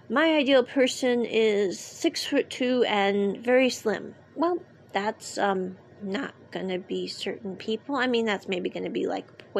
my 0.10 0.36
ideal 0.36 0.64
person 0.64 1.24
is 1.24 1.80
six 1.80 2.26
foot 2.26 2.50
two 2.50 2.84
and 2.86 3.38
very 3.38 3.70
slim. 3.70 4.14
Well, 4.36 4.60
that's 4.92 5.38
um, 5.38 5.78
not 6.02 6.34
going 6.52 6.68
to 6.68 6.80
be 6.80 7.08
certain 7.08 7.56
people. 7.56 7.96
I 7.96 8.08
mean, 8.08 8.26
that's 8.26 8.50
maybe 8.50 8.70
going 8.70 8.84
to 8.84 8.90
be 8.90 9.08
like 9.08 9.54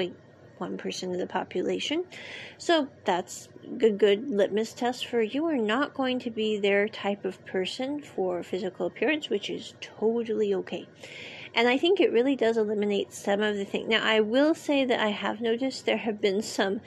0.1% 0.60 1.12
of 1.12 1.18
the 1.18 1.28
population. 1.28 2.06
So 2.58 2.88
that's 3.06 3.50
a 3.82 3.90
good 3.90 4.30
litmus 4.30 4.74
test 4.74 5.08
for 5.08 5.22
you 5.22 5.46
are 5.46 5.58
not 5.58 5.94
going 5.94 6.20
to 6.20 6.30
be 6.30 6.58
their 6.58 6.88
type 6.88 7.26
of 7.26 7.44
person 7.46 8.02
for 8.02 8.44
physical 8.44 8.86
appearance, 8.86 9.30
which 9.30 9.50
is 9.50 9.74
totally 9.82 10.54
okay. 10.54 10.88
And 11.56 11.68
I 11.68 11.78
think 11.78 12.00
it 12.00 12.12
really 12.12 12.36
does 12.36 12.58
eliminate 12.58 13.14
some 13.14 13.42
of 13.42 13.56
the 13.56 13.66
things. 13.66 13.88
Now, 13.88 14.04
I 14.04 14.20
will 14.22 14.56
say 14.56 14.86
that 14.86 15.00
I 15.00 15.10
have 15.10 15.40
noticed 15.40 15.86
there 15.86 15.98
have 15.98 16.20
been 16.20 16.42
some 16.42 16.82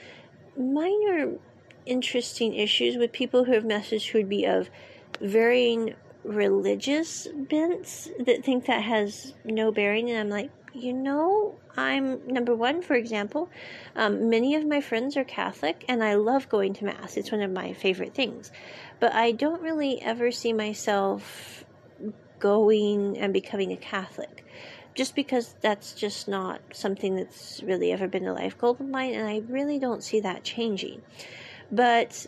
minor 0.57 1.37
interesting 1.85 2.53
issues 2.53 2.97
with 2.97 3.11
people 3.11 3.45
who 3.45 3.53
have 3.53 3.63
messaged 3.63 4.09
who 4.09 4.19
would 4.19 4.29
be 4.29 4.45
of 4.45 4.69
varying 5.21 5.95
religious 6.23 7.27
bents 7.33 8.09
that 8.19 8.43
think 8.43 8.65
that 8.65 8.83
has 8.83 9.33
no 9.45 9.71
bearing. 9.71 10.09
And 10.09 10.19
I'm 10.19 10.29
like, 10.29 10.51
you 10.77 10.93
know, 10.93 11.55
I'm 11.75 12.25
number 12.27 12.55
one, 12.55 12.81
for 12.81 12.95
example, 12.95 13.49
um, 13.95 14.29
many 14.29 14.55
of 14.55 14.65
my 14.65 14.81
friends 14.81 15.17
are 15.17 15.23
Catholic 15.23 15.83
and 15.87 16.03
I 16.03 16.15
love 16.15 16.49
going 16.49 16.73
to 16.75 16.85
Mass. 16.85 17.17
It's 17.17 17.31
one 17.31 17.41
of 17.41 17.51
my 17.51 17.73
favorite 17.73 18.13
things. 18.13 18.51
But 18.99 19.13
I 19.13 19.31
don't 19.31 19.61
really 19.61 20.01
ever 20.01 20.31
see 20.31 20.53
myself 20.53 21.65
going 22.39 23.17
and 23.17 23.33
becoming 23.33 23.71
a 23.71 23.77
Catholic 23.77 24.45
just 24.97 25.15
because 25.15 25.55
that's 25.61 25.93
just 25.93 26.27
not 26.27 26.59
something 26.73 27.15
that's 27.15 27.61
really 27.63 27.91
ever 27.91 28.07
been 28.07 28.25
a 28.25 28.33
life 28.33 28.57
goal 28.57 28.71
of 28.71 28.79
mine, 28.79 29.13
and 29.13 29.27
I 29.27 29.43
really 29.47 29.77
don't 29.77 30.03
see 30.03 30.21
that 30.21 30.43
changing. 30.43 31.03
But, 31.71 32.25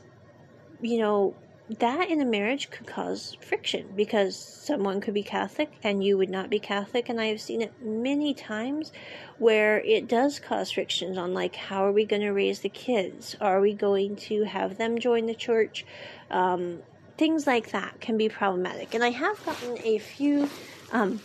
you 0.79 0.99
know, 0.99 1.33
that 1.77 2.10
in 2.10 2.19
a 2.19 2.25
marriage 2.25 2.71
could 2.71 2.88
cause 2.88 3.38
friction 3.41 3.88
because 3.95 4.36
someone 4.36 5.01
could 5.01 5.13
be 5.13 5.21
Catholic 5.21 5.71
and 5.84 6.03
you 6.03 6.17
would 6.17 6.29
not 6.29 6.49
be 6.49 6.60
Catholic. 6.60 7.10
And 7.10 7.21
I 7.21 7.25
have 7.25 7.39
seen 7.39 7.62
it 7.62 7.73
many 7.84 8.34
times 8.34 8.91
where 9.38 9.79
it 9.82 10.08
does 10.08 10.39
cause 10.39 10.71
frictions 10.71 11.17
on 11.17 11.34
like, 11.34 11.55
how 11.55 11.86
are 11.86 11.91
we 11.91 12.05
going 12.05 12.23
to 12.23 12.32
raise 12.32 12.62
the 12.62 12.69
kids? 12.69 13.36
Are 13.39 13.62
we 13.62 13.73
going 13.73 14.15
to 14.15 14.43
have 14.45 14.77
them 14.77 14.97
join 14.97 15.27
the 15.27 15.36
church? 15.36 15.86
Um, 16.32 16.79
things 17.17 17.45
like 17.45 17.71
that 17.71 18.01
can 18.01 18.17
be 18.17 18.29
problematic. 18.29 18.95
And 18.95 19.03
I 19.03 19.12
have 19.12 19.45
gotten 19.45 19.77
a 19.84 19.99
few 19.99 20.49
um, 20.91 21.19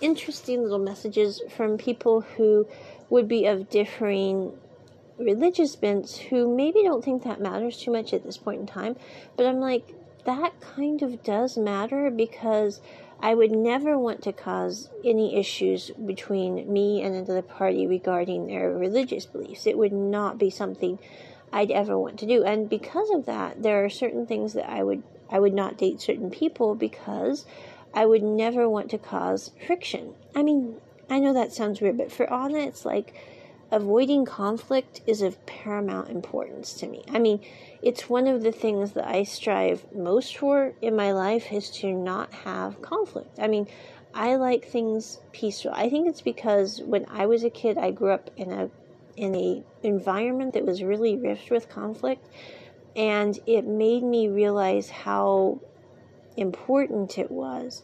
interesting 0.00 0.62
little 0.62 0.78
messages 0.80 1.40
from 1.56 1.78
people 1.78 2.22
who 2.22 2.66
would 3.10 3.28
be 3.28 3.46
of 3.46 3.70
differing 3.70 4.58
religious 5.18 5.76
bents 5.76 6.16
who 6.18 6.54
maybe 6.54 6.82
don't 6.82 7.04
think 7.04 7.22
that 7.24 7.40
matters 7.40 7.78
too 7.78 7.90
much 7.90 8.12
at 8.12 8.24
this 8.24 8.36
point 8.36 8.60
in 8.60 8.66
time. 8.66 8.96
But 9.36 9.46
I'm 9.46 9.60
like, 9.60 9.94
that 10.24 10.60
kind 10.60 11.02
of 11.02 11.22
does 11.22 11.56
matter 11.56 12.10
because 12.10 12.80
I 13.20 13.34
would 13.34 13.52
never 13.52 13.98
want 13.98 14.22
to 14.22 14.32
cause 14.32 14.90
any 15.04 15.36
issues 15.36 15.90
between 15.90 16.70
me 16.72 17.02
and 17.02 17.14
another 17.14 17.42
party 17.42 17.86
regarding 17.86 18.46
their 18.46 18.70
religious 18.70 19.26
beliefs. 19.26 19.66
It 19.66 19.78
would 19.78 19.92
not 19.92 20.38
be 20.38 20.50
something 20.50 20.98
I'd 21.52 21.70
ever 21.70 21.96
want 21.96 22.18
to 22.18 22.26
do. 22.26 22.44
And 22.44 22.68
because 22.68 23.10
of 23.10 23.26
that, 23.26 23.62
there 23.62 23.84
are 23.84 23.90
certain 23.90 24.26
things 24.26 24.54
that 24.54 24.68
I 24.68 24.82
would 24.82 25.02
I 25.30 25.38
would 25.38 25.54
not 25.54 25.78
date 25.78 26.00
certain 26.00 26.30
people 26.30 26.74
because 26.74 27.46
I 27.94 28.04
would 28.04 28.22
never 28.22 28.68
want 28.68 28.90
to 28.90 28.98
cause 28.98 29.52
friction. 29.66 30.14
I 30.34 30.42
mean, 30.42 30.76
I 31.08 31.18
know 31.18 31.32
that 31.32 31.52
sounds 31.52 31.80
weird, 31.80 31.96
but 31.96 32.12
for 32.12 32.30
Anna, 32.30 32.58
it's 32.58 32.84
like 32.84 33.14
avoiding 33.70 34.24
conflict 34.24 35.00
is 35.06 35.22
of 35.22 35.44
paramount 35.46 36.10
importance 36.10 36.74
to 36.74 36.86
me. 36.86 37.04
I 37.10 37.18
mean, 37.18 37.40
it's 37.82 38.08
one 38.08 38.26
of 38.26 38.42
the 38.42 38.52
things 38.52 38.92
that 38.92 39.06
I 39.06 39.24
strive 39.24 39.86
most 39.94 40.36
for 40.36 40.72
in 40.80 40.96
my 40.96 41.12
life 41.12 41.52
is 41.52 41.70
to 41.78 41.92
not 41.92 42.32
have 42.32 42.80
conflict. 42.82 43.38
I 43.38 43.48
mean, 43.48 43.66
I 44.14 44.36
like 44.36 44.66
things 44.66 45.20
peaceful. 45.32 45.72
I 45.74 45.90
think 45.90 46.08
it's 46.08 46.20
because 46.20 46.80
when 46.80 47.06
I 47.10 47.26
was 47.26 47.42
a 47.42 47.50
kid, 47.50 47.76
I 47.76 47.90
grew 47.90 48.12
up 48.12 48.30
in 48.36 48.52
a 48.52 48.70
in 49.16 49.34
a 49.34 49.62
environment 49.82 50.54
that 50.54 50.64
was 50.64 50.82
really 50.82 51.16
rife 51.16 51.50
with 51.50 51.68
conflict, 51.68 52.26
and 52.96 53.38
it 53.46 53.64
made 53.64 54.02
me 54.02 54.28
realize 54.28 54.90
how 54.90 55.60
important 56.36 57.18
it 57.18 57.30
was 57.30 57.82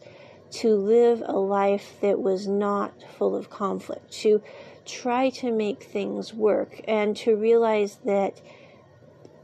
to 0.51 0.75
live 0.75 1.23
a 1.25 1.37
life 1.37 1.95
that 2.01 2.21
was 2.21 2.47
not 2.47 2.93
full 3.17 3.35
of 3.35 3.49
conflict, 3.49 4.11
to 4.11 4.41
try 4.85 5.29
to 5.29 5.51
make 5.51 5.83
things 5.83 6.33
work, 6.33 6.81
and 6.87 7.15
to 7.17 7.35
realize 7.35 7.99
that 8.05 8.41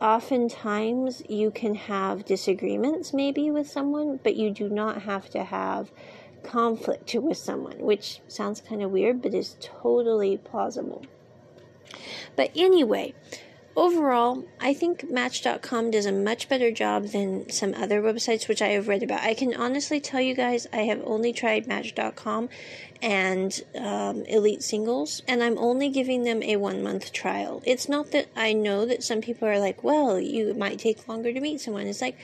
oftentimes 0.02 1.24
you 1.30 1.50
can 1.50 1.76
have 1.76 2.26
disagreements 2.26 3.14
maybe 3.14 3.50
with 3.50 3.70
someone, 3.70 4.20
but 4.24 4.36
you 4.36 4.52
do 4.52 4.70
not 4.70 5.02
have 5.04 5.30
to 5.30 5.44
have 5.44 5.92
conflict 6.44 7.14
with 7.16 7.38
someone, 7.38 7.80
which 7.80 8.22
sounds 8.28 8.62
kind 8.62 8.84
of 8.84 8.92
weird, 8.92 9.22
but 9.22 9.34
is 9.34 9.58
totally 9.60 10.38
plausible. 10.38 11.04
But 12.36 12.52
anyway, 12.56 13.14
overall, 13.78 14.44
I 14.60 14.74
think 14.74 15.10
Match.com 15.10 15.92
does 15.92 16.08
a 16.08 16.12
much 16.12 16.50
better 16.50 16.72
job 16.72 17.06
than 17.10 17.50
some 17.52 17.76
other 17.76 18.02
websites 18.02 18.48
which 18.48 18.62
I 18.62 18.70
have 18.70 18.88
read 18.88 19.04
about. 19.04 19.22
I 19.22 19.36
can 19.36 19.54
honestly 19.54 20.00
tell 20.02 20.20
you 20.20 20.34
guys, 20.34 20.66
I 20.74 20.78
have 20.78 21.00
only 21.06 21.32
tried 21.32 21.68
Match.com 21.68 22.50
and 23.04 23.62
um, 23.76 24.24
Elite 24.24 24.64
Singles, 24.64 25.22
and 25.28 25.44
I'm 25.44 25.60
only 25.60 25.90
giving 25.90 26.24
them 26.24 26.42
a 26.42 26.56
one 26.56 26.82
month 26.82 27.14
trial. 27.14 27.62
It's 27.66 27.88
not 27.88 28.12
that 28.12 28.28
I 28.36 28.52
know 28.54 28.88
that 28.88 29.04
some 29.04 29.22
people 29.22 29.48
are 29.48 29.60
like, 29.60 29.84
well, 29.84 30.20
you 30.20 30.56
might 30.56 30.80
take 30.80 31.08
longer 31.08 31.32
to 31.32 31.40
meet 31.40 31.62
someone. 31.62 31.86
It's 31.86 32.02
like, 32.02 32.18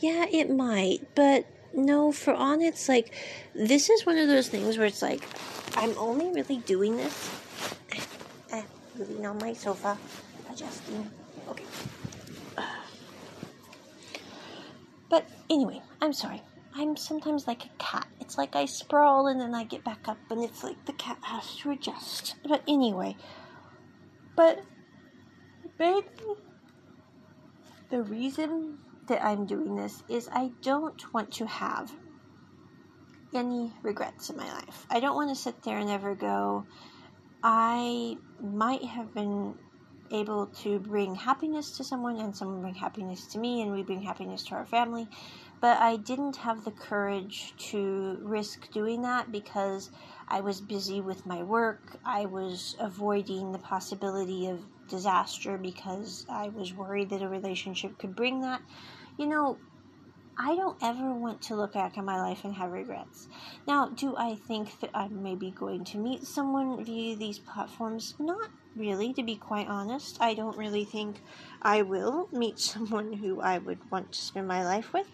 yeah, 0.00 0.26
it 0.30 0.50
might, 0.50 0.98
but 1.14 1.46
no, 1.72 2.12
for 2.12 2.34
Anna, 2.34 2.64
it's 2.64 2.86
like, 2.86 3.14
this 3.54 3.88
is 3.88 4.04
one 4.04 4.18
of 4.18 4.28
those 4.28 4.48
things 4.48 4.76
where 4.76 4.86
it's 4.86 5.00
like, 5.00 5.26
I'm 5.74 5.96
only 5.96 6.30
really 6.30 6.58
doing 6.58 6.98
this. 6.98 7.30
Eh, 8.52 8.62
moving 8.98 9.24
on 9.24 9.38
my 9.38 9.54
sofa 9.54 9.96
adjusting. 10.50 11.10
Okay. 11.48 11.64
But 15.08 15.28
anyway, 15.48 15.80
I'm 16.02 16.12
sorry. 16.12 16.42
I'm 16.74 16.96
sometimes 16.96 17.46
like 17.46 17.64
a 17.64 17.70
cat. 17.78 18.06
It's 18.20 18.36
like 18.36 18.54
I 18.54 18.66
sprawl 18.66 19.26
and 19.26 19.40
then 19.40 19.54
I 19.54 19.64
get 19.64 19.82
back 19.82 20.06
up, 20.06 20.18
and 20.30 20.44
it's 20.44 20.62
like 20.62 20.84
the 20.84 20.92
cat 20.92 21.18
has 21.22 21.56
to 21.56 21.70
adjust. 21.70 22.36
But 22.46 22.62
anyway, 22.68 23.16
but 24.36 24.62
maybe 25.78 26.06
the 27.90 28.02
reason 28.02 28.78
that 29.08 29.24
I'm 29.24 29.46
doing 29.46 29.74
this 29.74 30.02
is 30.08 30.28
I 30.30 30.50
don't 30.62 31.02
want 31.14 31.32
to 31.34 31.46
have 31.46 31.90
any 33.34 33.72
regrets 33.82 34.30
in 34.30 34.36
my 34.36 34.52
life. 34.52 34.86
I 34.90 35.00
don't 35.00 35.16
want 35.16 35.30
to 35.30 35.42
sit 35.42 35.62
there 35.62 35.78
and 35.78 35.90
ever 35.90 36.14
go, 36.14 36.66
I 37.42 38.18
might 38.40 38.84
have 38.84 39.14
been 39.14 39.54
able 40.10 40.46
to 40.46 40.78
bring 40.78 41.14
happiness 41.14 41.76
to 41.76 41.84
someone 41.84 42.16
and 42.16 42.36
someone 42.36 42.60
bring 42.60 42.74
happiness 42.74 43.26
to 43.26 43.38
me 43.38 43.62
and 43.62 43.72
we 43.72 43.82
bring 43.82 44.02
happiness 44.02 44.44
to 44.44 44.54
our 44.54 44.66
family 44.66 45.08
but 45.60 45.78
I 45.78 45.96
didn't 45.96 46.36
have 46.36 46.64
the 46.64 46.70
courage 46.70 47.52
to 47.70 48.18
risk 48.22 48.70
doing 48.70 49.02
that 49.02 49.32
because 49.32 49.90
I 50.28 50.40
was 50.40 50.60
busy 50.60 51.00
with 51.00 51.26
my 51.26 51.42
work. 51.42 51.96
I 52.04 52.26
was 52.26 52.76
avoiding 52.78 53.50
the 53.50 53.58
possibility 53.58 54.46
of 54.46 54.60
disaster 54.88 55.58
because 55.58 56.26
I 56.28 56.48
was 56.48 56.74
worried 56.74 57.10
that 57.10 57.22
a 57.22 57.28
relationship 57.28 57.98
could 57.98 58.14
bring 58.14 58.40
that. 58.42 58.62
You 59.16 59.26
know, 59.26 59.58
I 60.38 60.54
don't 60.54 60.76
ever 60.80 61.12
want 61.12 61.42
to 61.42 61.56
look 61.56 61.72
back 61.72 61.98
at 61.98 62.04
my 62.04 62.20
life 62.20 62.44
and 62.44 62.54
have 62.54 62.70
regrets. 62.70 63.26
Now, 63.66 63.88
do 63.88 64.14
I 64.16 64.36
think 64.36 64.78
that 64.80 64.90
I'm 64.94 65.24
maybe 65.24 65.50
going 65.50 65.84
to 65.86 65.98
meet 65.98 66.22
someone 66.24 66.84
via 66.84 67.16
these 67.16 67.40
platforms? 67.40 68.14
Not 68.20 68.50
really, 68.78 69.12
to 69.14 69.22
be 69.22 69.36
quite 69.36 69.68
honest. 69.68 70.16
I 70.20 70.34
don't 70.34 70.56
really 70.56 70.84
think 70.84 71.20
I 71.62 71.82
will 71.82 72.28
meet 72.32 72.58
someone 72.72 73.12
who 73.12 73.40
I 73.40 73.58
would 73.58 73.80
want 73.90 74.12
to 74.12 74.20
spend 74.20 74.48
my 74.48 74.64
life 74.64 74.92
with. 74.92 75.06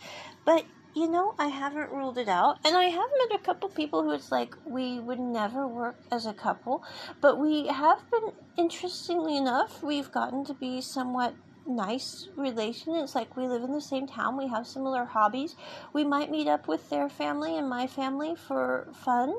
But, 0.45 0.65
you 0.95 1.09
know, 1.09 1.35
I 1.39 1.49
haven't 1.49 1.91
ruled 1.91 2.19
it 2.19 2.29
out. 2.29 2.59
And 2.65 2.77
I 2.77 2.85
have 2.85 3.11
met 3.31 3.41
a 3.41 3.45
couple 3.45 3.69
people 3.69 4.03
who 4.03 4.13
it's 4.13 4.31
like 4.31 4.55
we 4.67 5.01
would 5.01 5.21
never 5.21 5.67
work 5.67 5.97
as 6.13 6.27
a 6.27 6.35
couple. 6.35 6.83
But 7.21 7.39
we 7.39 7.67
have 7.69 7.99
been, 8.11 8.33
interestingly 8.57 9.37
enough, 9.37 9.83
we've 9.83 10.13
gotten 10.13 10.45
to 10.45 10.55
be 10.55 10.81
somewhat 10.81 11.35
nice 11.67 12.29
relation. 12.37 12.95
It's 12.95 13.15
like 13.15 13.37
we 13.37 13.47
live 13.47 13.63
in 13.63 13.73
the 13.73 13.81
same 13.81 14.07
town, 14.07 14.37
we 14.37 14.49
have 14.49 14.67
similar 14.67 15.05
hobbies. 15.05 15.57
We 15.93 16.05
might 16.05 16.31
meet 16.31 16.47
up 16.47 16.69
with 16.69 16.91
their 16.91 17.09
family 17.09 17.57
and 17.57 17.69
my 17.69 17.87
family 17.87 18.35
for 18.35 18.89
fun, 18.95 19.35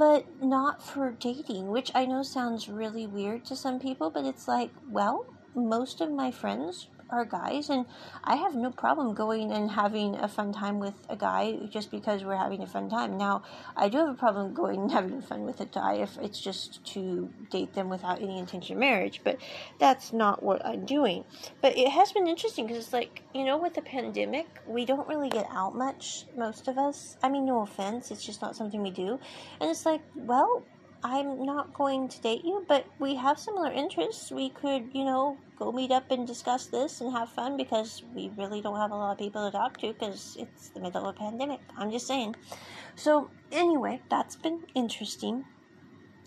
but 0.00 0.42
not 0.42 0.82
for 0.82 1.12
dating, 1.12 1.68
which 1.68 1.92
I 1.94 2.06
know 2.06 2.22
sounds 2.22 2.70
really 2.70 3.06
weird 3.06 3.44
to 3.44 3.54
some 3.54 3.78
people, 3.78 4.10
but 4.10 4.24
it's 4.24 4.48
like, 4.48 4.70
well, 4.88 5.26
most 5.54 6.00
of 6.00 6.10
my 6.10 6.30
friends 6.30 6.88
are 7.10 7.24
guys, 7.24 7.70
and 7.70 7.86
I 8.24 8.36
have 8.36 8.54
no 8.54 8.70
problem 8.70 9.14
going 9.14 9.52
and 9.52 9.70
having 9.70 10.16
a 10.16 10.28
fun 10.28 10.52
time 10.52 10.78
with 10.78 10.94
a 11.08 11.16
guy 11.16 11.58
just 11.70 11.90
because 11.90 12.24
we're 12.24 12.36
having 12.36 12.62
a 12.62 12.66
fun 12.66 12.88
time. 12.88 13.16
Now, 13.18 13.42
I 13.76 13.88
do 13.88 13.98
have 13.98 14.08
a 14.08 14.14
problem 14.14 14.54
going 14.54 14.80
and 14.82 14.90
having 14.90 15.22
fun 15.22 15.44
with 15.44 15.60
a 15.60 15.66
guy 15.66 15.94
if 15.94 16.16
it's 16.18 16.40
just 16.40 16.84
to 16.94 17.30
date 17.50 17.74
them 17.74 17.88
without 17.88 18.22
any 18.22 18.38
intention 18.38 18.76
of 18.76 18.80
marriage, 18.80 19.20
but 19.24 19.38
that's 19.78 20.12
not 20.12 20.42
what 20.42 20.64
I'm 20.64 20.84
doing. 20.86 21.24
But 21.60 21.76
it 21.76 21.88
has 21.88 22.12
been 22.12 22.26
interesting 22.26 22.66
because 22.66 22.84
it's 22.84 22.92
like, 22.92 23.22
you 23.34 23.44
know, 23.44 23.58
with 23.58 23.74
the 23.74 23.82
pandemic, 23.82 24.46
we 24.66 24.84
don't 24.84 25.08
really 25.08 25.30
get 25.30 25.46
out 25.50 25.74
much, 25.74 26.26
most 26.36 26.68
of 26.68 26.78
us. 26.78 27.16
I 27.22 27.28
mean, 27.28 27.46
no 27.46 27.62
offense, 27.62 28.10
it's 28.10 28.24
just 28.24 28.42
not 28.42 28.56
something 28.56 28.82
we 28.82 28.90
do. 28.90 29.18
And 29.60 29.70
it's 29.70 29.86
like, 29.86 30.02
well, 30.14 30.62
I'm 31.02 31.44
not 31.44 31.72
going 31.72 32.08
to 32.08 32.20
date 32.20 32.44
you, 32.44 32.64
but 32.68 32.84
we 32.98 33.14
have 33.14 33.38
similar 33.38 33.72
interests. 33.72 34.30
We 34.30 34.50
could, 34.50 34.90
you 34.92 35.04
know, 35.04 35.38
go 35.58 35.72
meet 35.72 35.90
up 35.90 36.10
and 36.10 36.26
discuss 36.26 36.66
this 36.66 37.00
and 37.00 37.10
have 37.12 37.30
fun 37.30 37.56
because 37.56 38.02
we 38.14 38.30
really 38.36 38.60
don't 38.60 38.76
have 38.76 38.90
a 38.90 38.94
lot 38.94 39.12
of 39.12 39.18
people 39.18 39.50
to 39.50 39.56
talk 39.56 39.78
to 39.78 39.94
because 39.94 40.36
it's 40.38 40.68
the 40.68 40.80
middle 40.80 41.06
of 41.06 41.16
a 41.16 41.18
pandemic. 41.18 41.60
I'm 41.76 41.90
just 41.90 42.06
saying. 42.06 42.36
So, 42.96 43.30
anyway, 43.50 44.02
that's 44.10 44.36
been 44.36 44.64
interesting. 44.74 45.44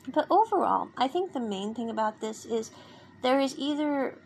But 0.07 0.25
overall, 0.31 0.89
I 0.97 1.07
think 1.07 1.33
the 1.33 1.39
main 1.39 1.75
thing 1.75 1.89
about 1.89 2.19
this 2.19 2.45
is 2.45 2.71
there 3.21 3.39
is 3.39 3.55
either 3.57 4.17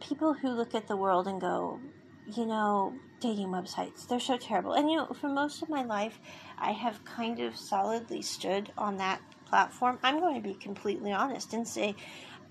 people 0.00 0.34
who 0.34 0.48
look 0.48 0.74
at 0.74 0.88
the 0.88 0.96
world 0.96 1.28
and 1.28 1.40
go, 1.40 1.78
you 2.34 2.46
know, 2.46 2.94
dating 3.20 3.48
websites, 3.48 4.06
they're 4.08 4.20
so 4.20 4.36
terrible. 4.36 4.72
And, 4.72 4.90
you 4.90 4.96
know, 4.96 5.06
for 5.18 5.28
most 5.28 5.62
of 5.62 5.68
my 5.68 5.82
life, 5.82 6.18
I 6.58 6.72
have 6.72 7.04
kind 7.04 7.40
of 7.40 7.56
solidly 7.56 8.22
stood 8.22 8.72
on 8.76 8.96
that 8.98 9.20
platform, 9.54 10.00
I'm 10.02 10.18
going 10.18 10.34
to 10.34 10.40
be 10.40 10.54
completely 10.54 11.12
honest 11.12 11.54
and 11.54 11.66
say 11.66 11.94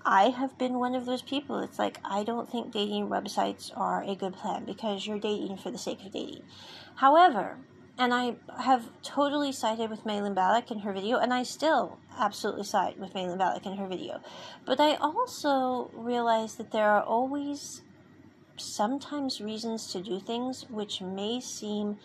I 0.06 0.30
have 0.30 0.56
been 0.56 0.78
one 0.78 0.94
of 0.94 1.04
those 1.04 1.20
people. 1.20 1.58
It's 1.58 1.78
like 1.78 1.98
I 2.02 2.24
don't 2.24 2.50
think 2.50 2.72
dating 2.72 3.08
websites 3.08 3.70
are 3.76 4.02
a 4.02 4.14
good 4.14 4.32
plan 4.32 4.64
because 4.64 5.06
you're 5.06 5.18
dating 5.18 5.58
for 5.58 5.70
the 5.70 5.76
sake 5.76 6.02
of 6.06 6.12
dating. 6.12 6.44
However, 6.94 7.58
and 7.98 8.14
I 8.14 8.36
have 8.58 8.88
totally 9.02 9.52
sided 9.52 9.90
with 9.90 10.06
Malin 10.06 10.32
Balak 10.32 10.70
in 10.70 10.78
her 10.78 10.94
video, 10.94 11.18
and 11.18 11.34
I 11.34 11.42
still 11.42 11.98
absolutely 12.18 12.64
side 12.64 12.98
with 12.98 13.14
Malin 13.14 13.36
Balak 13.36 13.66
in 13.66 13.76
her 13.76 13.86
video. 13.86 14.22
But 14.64 14.80
I 14.80 14.94
also 14.94 15.90
realize 15.92 16.54
that 16.54 16.72
there 16.72 16.88
are 16.88 17.02
always 17.02 17.82
sometimes 18.56 19.42
reasons 19.42 19.92
to 19.92 20.00
do 20.00 20.18
things 20.20 20.64
which 20.70 21.02
may 21.02 21.38
seem 21.38 21.98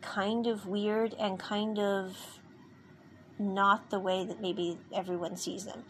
kind 0.00 0.46
of 0.46 0.66
weird 0.66 1.12
and 1.18 1.38
kind 1.38 1.78
of 1.78 2.40
not 3.38 3.90
the 3.90 3.98
way 3.98 4.24
that 4.24 4.40
maybe 4.40 4.78
everyone 4.94 5.36
sees 5.36 5.64
them. 5.64 5.84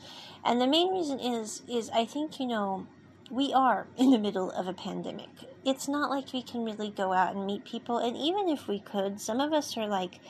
And 0.44 0.60
the 0.60 0.66
main 0.66 0.92
reason 0.92 1.20
is 1.20 1.62
is 1.68 1.90
I 1.90 2.04
think 2.04 2.40
you 2.40 2.46
know 2.46 2.86
we 3.30 3.52
are 3.52 3.86
in 3.96 4.10
the 4.10 4.18
middle 4.18 4.50
of 4.50 4.66
a 4.66 4.72
pandemic. 4.72 5.28
It's 5.64 5.88
not 5.88 6.10
like 6.10 6.32
we 6.32 6.42
can 6.42 6.64
really 6.64 6.90
go 6.90 7.12
out 7.12 7.34
and 7.34 7.46
meet 7.46 7.64
people 7.64 7.98
and 7.98 8.16
even 8.16 8.48
if 8.48 8.68
we 8.68 8.78
could, 8.78 9.20
some 9.20 9.40
of 9.40 9.52
us 9.52 9.76
are 9.76 9.86
like 9.86 10.20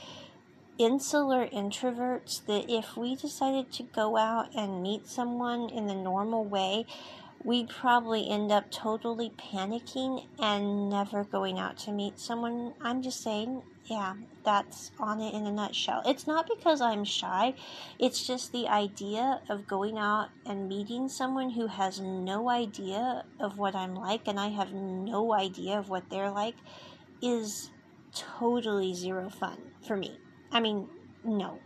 insular 0.78 1.46
introverts 1.46 2.44
that 2.46 2.68
if 2.68 2.96
we 2.96 3.14
decided 3.14 3.72
to 3.72 3.82
go 3.82 4.16
out 4.16 4.48
and 4.54 4.82
meet 4.82 5.06
someone 5.06 5.68
in 5.70 5.86
the 5.86 5.94
normal 5.94 6.44
way, 6.44 6.84
we'd 7.44 7.68
probably 7.68 8.28
end 8.28 8.50
up 8.50 8.70
totally 8.70 9.30
panicking 9.30 10.26
and 10.38 10.88
never 10.88 11.24
going 11.24 11.58
out 11.58 11.76
to 11.76 11.92
meet 11.92 12.18
someone. 12.18 12.74
I'm 12.80 13.02
just 13.02 13.22
saying, 13.22 13.62
yeah, 13.86 14.14
that's 14.44 14.90
on 14.98 15.20
it 15.20 15.34
in 15.34 15.46
a 15.46 15.52
nutshell. 15.52 16.02
It's 16.06 16.26
not 16.26 16.48
because 16.48 16.80
I'm 16.80 17.04
shy, 17.04 17.54
it's 17.98 18.26
just 18.26 18.52
the 18.52 18.68
idea 18.68 19.42
of 19.48 19.66
going 19.66 19.98
out 19.98 20.28
and 20.46 20.68
meeting 20.68 21.08
someone 21.08 21.50
who 21.50 21.66
has 21.66 22.00
no 22.00 22.48
idea 22.48 23.24
of 23.40 23.58
what 23.58 23.74
I'm 23.74 23.94
like 23.94 24.26
and 24.26 24.40
I 24.40 24.48
have 24.48 24.72
no 24.72 25.34
idea 25.34 25.78
of 25.78 25.88
what 25.88 26.08
they're 26.08 26.30
like 26.30 26.56
is 27.22 27.70
totally 28.14 28.94
zero 28.94 29.28
fun 29.28 29.58
for 29.86 29.96
me. 29.96 30.18
I 30.50 30.60
mean, 30.60 30.88
no. 31.24 31.58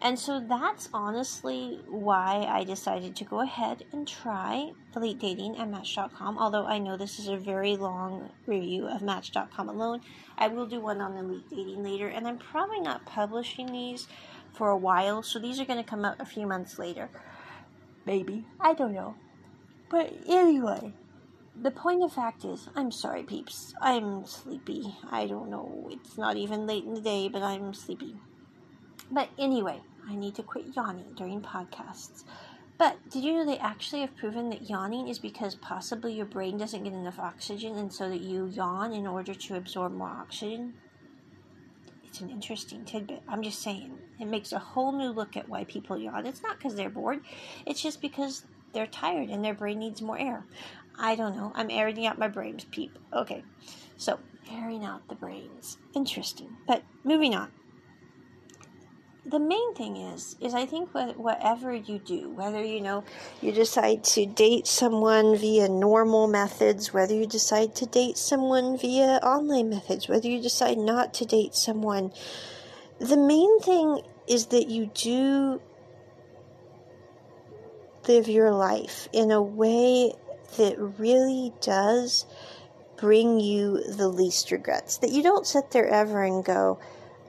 And 0.00 0.18
so 0.18 0.40
that's 0.40 0.88
honestly 0.92 1.80
why 1.88 2.46
I 2.48 2.64
decided 2.64 3.14
to 3.16 3.24
go 3.24 3.40
ahead 3.40 3.84
and 3.92 4.08
try 4.08 4.72
Elite 4.96 5.18
Dating 5.18 5.56
at 5.58 5.68
Match.com. 5.68 6.38
Although 6.38 6.66
I 6.66 6.78
know 6.78 6.96
this 6.96 7.18
is 7.18 7.28
a 7.28 7.36
very 7.36 7.76
long 7.76 8.30
review 8.46 8.88
of 8.88 9.02
Match.com 9.02 9.68
alone, 9.68 10.00
I 10.38 10.48
will 10.48 10.66
do 10.66 10.80
one 10.80 11.00
on 11.00 11.16
Elite 11.16 11.48
Dating 11.50 11.82
later, 11.82 12.08
and 12.08 12.26
I'm 12.26 12.38
probably 12.38 12.80
not 12.80 13.06
publishing 13.06 13.70
these 13.70 14.08
for 14.52 14.70
a 14.70 14.76
while, 14.76 15.22
so 15.22 15.38
these 15.38 15.60
are 15.60 15.64
going 15.64 15.82
to 15.82 15.88
come 15.88 16.04
out 16.04 16.20
a 16.20 16.26
few 16.26 16.46
months 16.46 16.78
later. 16.78 17.08
Maybe. 18.04 18.44
I 18.60 18.74
don't 18.74 18.92
know. 18.92 19.14
But 19.88 20.12
anyway, 20.26 20.94
the 21.60 21.70
point 21.70 22.02
of 22.02 22.12
fact 22.12 22.44
is, 22.44 22.68
I'm 22.74 22.90
sorry, 22.90 23.22
peeps. 23.22 23.74
I'm 23.80 24.26
sleepy. 24.26 24.94
I 25.10 25.26
don't 25.26 25.50
know. 25.50 25.88
It's 25.90 26.16
not 26.18 26.36
even 26.36 26.66
late 26.66 26.84
in 26.84 26.94
the 26.94 27.00
day, 27.00 27.28
but 27.28 27.42
I'm 27.42 27.74
sleepy. 27.74 28.16
But 29.12 29.28
anyway, 29.38 29.78
I 30.08 30.16
need 30.16 30.34
to 30.36 30.42
quit 30.42 30.74
yawning 30.74 31.12
during 31.14 31.42
podcasts. 31.42 32.24
But 32.78 32.96
did 33.10 33.22
you 33.22 33.34
know 33.34 33.44
they 33.44 33.58
actually 33.58 34.00
have 34.00 34.16
proven 34.16 34.48
that 34.48 34.70
yawning 34.70 35.08
is 35.08 35.18
because 35.18 35.54
possibly 35.54 36.14
your 36.14 36.24
brain 36.24 36.56
doesn't 36.56 36.82
get 36.82 36.94
enough 36.94 37.18
oxygen 37.18 37.76
and 37.76 37.92
so 37.92 38.08
that 38.08 38.22
you 38.22 38.46
yawn 38.46 38.92
in 38.92 39.06
order 39.06 39.34
to 39.34 39.56
absorb 39.56 39.92
more 39.92 40.08
oxygen? 40.08 40.72
It's 42.04 42.22
an 42.22 42.30
interesting 42.30 42.86
tidbit. 42.86 43.22
I'm 43.28 43.42
just 43.42 43.60
saying. 43.60 43.98
It 44.18 44.26
makes 44.26 44.52
a 44.52 44.58
whole 44.58 44.92
new 44.92 45.10
look 45.10 45.36
at 45.36 45.48
why 45.48 45.64
people 45.64 45.98
yawn. 45.98 46.24
It's 46.26 46.42
not 46.42 46.56
because 46.56 46.74
they're 46.74 46.90
bored, 46.90 47.20
it's 47.66 47.82
just 47.82 48.00
because 48.00 48.46
they're 48.72 48.86
tired 48.86 49.28
and 49.28 49.44
their 49.44 49.54
brain 49.54 49.78
needs 49.78 50.00
more 50.00 50.18
air. 50.18 50.46
I 50.98 51.16
don't 51.16 51.36
know. 51.36 51.52
I'm 51.54 51.70
airing 51.70 52.06
out 52.06 52.18
my 52.18 52.28
brains, 52.28 52.64
peep. 52.64 52.98
Okay. 53.12 53.44
So, 53.96 54.18
airing 54.50 54.84
out 54.84 55.06
the 55.08 55.14
brains. 55.14 55.76
Interesting. 55.94 56.56
But 56.66 56.82
moving 57.04 57.34
on 57.34 57.50
the 59.24 59.38
main 59.38 59.74
thing 59.74 59.96
is 59.96 60.36
is 60.40 60.52
i 60.52 60.66
think 60.66 60.90
whatever 60.92 61.72
you 61.72 61.98
do 62.00 62.30
whether 62.30 62.62
you 62.62 62.80
know 62.80 63.04
you 63.40 63.52
decide 63.52 64.02
to 64.02 64.26
date 64.26 64.66
someone 64.66 65.36
via 65.36 65.68
normal 65.68 66.26
methods 66.26 66.92
whether 66.92 67.14
you 67.14 67.26
decide 67.26 67.74
to 67.74 67.86
date 67.86 68.18
someone 68.18 68.76
via 68.76 69.20
online 69.22 69.70
methods 69.70 70.08
whether 70.08 70.28
you 70.28 70.42
decide 70.42 70.76
not 70.76 71.14
to 71.14 71.24
date 71.24 71.54
someone 71.54 72.12
the 72.98 73.16
main 73.16 73.60
thing 73.60 74.00
is 74.26 74.46
that 74.46 74.68
you 74.68 74.86
do 74.86 75.60
live 78.08 78.28
your 78.28 78.50
life 78.50 79.08
in 79.12 79.30
a 79.30 79.40
way 79.40 80.12
that 80.56 80.76
really 80.98 81.52
does 81.60 82.26
bring 82.96 83.38
you 83.38 83.82
the 83.84 84.08
least 84.08 84.50
regrets 84.50 84.98
that 84.98 85.10
you 85.10 85.22
don't 85.22 85.46
sit 85.46 85.70
there 85.70 85.86
ever 85.86 86.24
and 86.24 86.44
go 86.44 86.78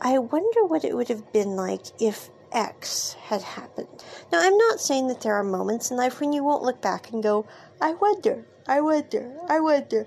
I 0.06 0.20
wonder 0.20 0.66
what 0.66 0.84
it 0.84 0.96
would 0.96 1.08
have 1.08 1.32
been 1.32 1.56
like 1.56 1.86
if 2.02 2.30
X 2.52 3.14
had 3.14 3.42
happened. 3.42 3.88
Now, 4.34 4.42
I'm 4.42 4.58
not 4.58 4.82
saying 4.82 5.08
that 5.08 5.22
there 5.22 5.36
are 5.36 5.44
moments 5.44 5.92
in 5.92 5.98
life 5.98 6.20
when 6.20 6.34
you 6.34 6.44
won't 6.44 6.62
look 6.62 6.82
back 6.82 7.12
and 7.12 7.24
go, 7.24 7.48
I 7.80 7.94
wonder, 7.94 8.46
I 8.68 8.82
wonder, 8.82 9.34
I 9.48 9.62
wonder. 9.62 10.06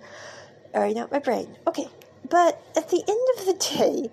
Or 0.75 0.89
not 0.91 1.11
my 1.11 1.19
brain. 1.19 1.57
Okay. 1.67 1.89
But 2.29 2.61
at 2.77 2.91
the 2.91 3.03
end 3.09 3.39
of 3.39 3.47
the 3.47 3.77
day, 3.77 4.11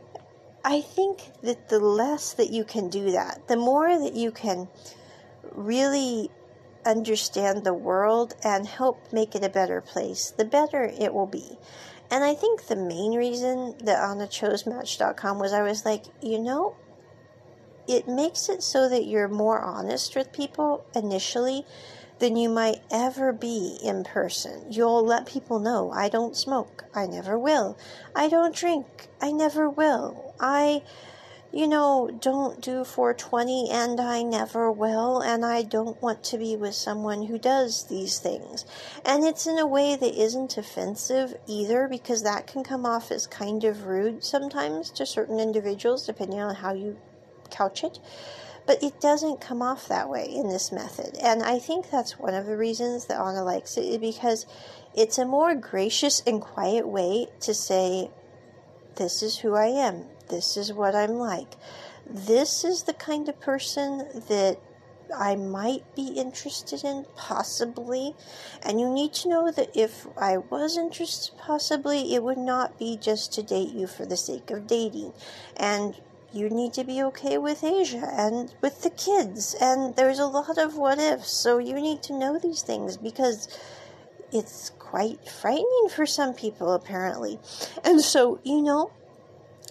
I 0.63 0.80
think 0.80 1.32
that 1.41 1.67
the 1.67 1.80
less 1.80 2.32
that 2.34 2.50
you 2.50 2.63
can 2.63 2.88
do 2.88 3.12
that, 3.12 3.50
the 3.50 3.58
more 3.58 4.00
that 4.00 4.13
you 4.13 4.32
can 4.32 4.69
really 5.52 6.32
understand 6.86 7.63
the 7.63 7.74
world 7.74 8.36
and 8.43 8.65
help 8.67 9.12
make 9.12 9.36
it 9.36 9.43
a 9.43 9.50
better 9.50 9.82
place, 9.82 10.32
the 10.32 10.46
better 10.46 10.84
it 10.98 11.13
will 11.13 11.28
be. 11.28 11.58
And 12.13 12.23
I 12.23 12.36
think 12.36 12.67
the 12.67 12.76
main 12.76 13.15
reason 13.15 13.73
that 13.86 13.97
Anna 13.97 14.28
chose 14.28 14.67
Match.com 14.67 15.39
was 15.39 15.52
I 15.52 15.63
was 15.63 15.84
like, 15.84 16.04
you 16.21 16.38
know, 16.38 16.76
it 17.88 18.08
makes 18.08 18.49
it 18.49 18.62
so 18.62 18.88
that 18.88 19.08
you're 19.08 19.28
more 19.28 19.60
honest 19.60 20.15
with 20.15 20.32
people 20.32 20.86
initially 20.93 21.65
than 22.19 22.36
you 22.36 22.49
might 22.49 22.82
ever 22.91 23.34
be 23.34 23.80
in 23.84 24.04
person. 24.04 24.71
You'll 24.71 25.04
let 25.04 25.26
people 25.26 25.58
know 25.58 25.89
I 25.89 26.08
don't 26.08 26.38
smoke. 26.38 26.84
I 26.93 27.08
never 27.08 27.36
will. 27.36 27.80
I 28.15 28.30
don't 28.30 28.56
drink. 28.56 29.08
I 29.19 29.32
never 29.32 29.67
will. 29.67 30.36
I 30.39 30.84
you 31.54 31.68
know, 31.68 32.10
don't 32.20 32.60
do 32.62 32.84
420 32.84 33.70
and 33.70 34.02
I 34.02 34.24
never 34.24 34.72
will, 34.72 35.20
and 35.20 35.46
I 35.46 35.62
don't 35.62 36.02
want 36.02 36.24
to 36.26 36.39
be 36.39 36.56
with 36.56 36.74
someone 36.74 37.28
who 37.28 37.38
does 37.38 37.84
these 37.84 38.18
things. 38.18 38.66
And 39.06 39.24
it's 39.24 39.46
in 39.46 39.60
a 39.60 39.68
way 39.68 39.96
that 39.96 40.20
isn't 40.20 40.58
offensive 40.58 41.36
either, 41.46 41.88
because 41.88 42.24
that 42.24 42.48
can 42.48 42.63
come 42.63 42.88
off 42.88 43.12
as 43.12 43.28
kind 43.28 43.63
of 43.66 43.86
rude 43.86 44.24
sometimes 44.24 44.89
to 44.92 45.06
certain 45.06 45.39
individuals, 45.39 46.08
depending 46.08 46.39
on 46.39 46.56
how 46.56 46.74
you 46.74 46.98
couch 47.52 47.84
it. 47.84 48.00
But 48.66 48.82
it 48.82 49.00
doesn't 49.00 49.39
come 49.39 49.62
off 49.62 49.88
that 49.89 50.10
way 50.10 50.26
in 50.26 50.50
this 50.50 50.72
method. 50.72 51.18
And 51.22 51.44
I 51.44 51.60
think 51.60 51.92
that's 51.92 52.18
one 52.18 52.34
of 52.34 52.48
the 52.48 52.58
reasons 52.58 53.06
that 53.06 53.22
Anna 53.22 53.44
likes 53.44 53.78
it, 53.78 54.02
because 54.02 54.48
it's 54.96 55.20
a 55.20 55.26
more 55.26 55.54
gracious 55.54 56.24
and 56.26 56.42
quiet 56.42 56.88
way 56.88 57.28
to 57.42 57.54
say, 57.54 58.10
This 58.96 59.22
is 59.22 59.38
who 59.38 59.54
I 59.54 59.68
am 59.68 60.06
this 60.34 60.58
is 60.58 60.74
what 60.74 60.96
I'm 60.96 61.19
like. 61.19 61.54
This 62.10 62.63
is 62.63 62.84
the 62.84 62.93
kind 62.93 63.30
of 63.30 63.39
person 63.39 64.00
that 64.28 64.58
I 65.15 65.36
might 65.36 65.96
be 65.96 66.08
interested 66.08 66.84
in, 66.84 67.06
possibly. 67.15 68.15
And 68.65 68.80
you 68.80 68.89
need 68.89 69.13
to 69.13 69.30
know 69.30 69.52
that 69.52 69.78
if 69.78 70.08
I 70.17 70.38
was 70.38 70.76
interested, 70.76 71.38
possibly, 71.38 72.15
it 72.15 72.24
would 72.24 72.39
not 72.39 72.80
be 72.80 72.98
just 72.98 73.32
to 73.34 73.43
date 73.43 73.74
you 73.74 73.86
for 73.86 74.08
the 74.08 74.17
sake 74.17 74.50
of 74.50 74.65
dating. 74.65 75.13
And 75.56 75.96
you 76.32 76.50
need 76.50 76.74
to 76.74 76.84
be 76.84 77.04
okay 77.04 77.38
with 77.38 77.63
Asia 77.63 78.10
and 78.12 78.56
with 78.60 78.82
the 78.82 78.89
kids. 78.89 79.56
And 79.62 79.96
there's 79.96 80.17
a 80.17 80.26
lot 80.26 80.58
of 80.58 80.76
what 80.76 80.98
ifs. 80.98 81.30
So 81.30 81.60
you 81.60 81.76
need 81.76 82.02
to 82.04 82.17
know 82.17 82.39
these 82.39 82.63
things 82.63 82.98
because 82.98 83.48
it's 84.32 84.72
quite 84.80 85.30
frightening 85.30 85.89
for 85.96 86.08
some 86.08 86.34
people, 86.34 86.74
apparently. 86.74 87.39
And 87.84 88.02
so, 88.02 88.39
you 88.43 88.63
know, 88.63 88.91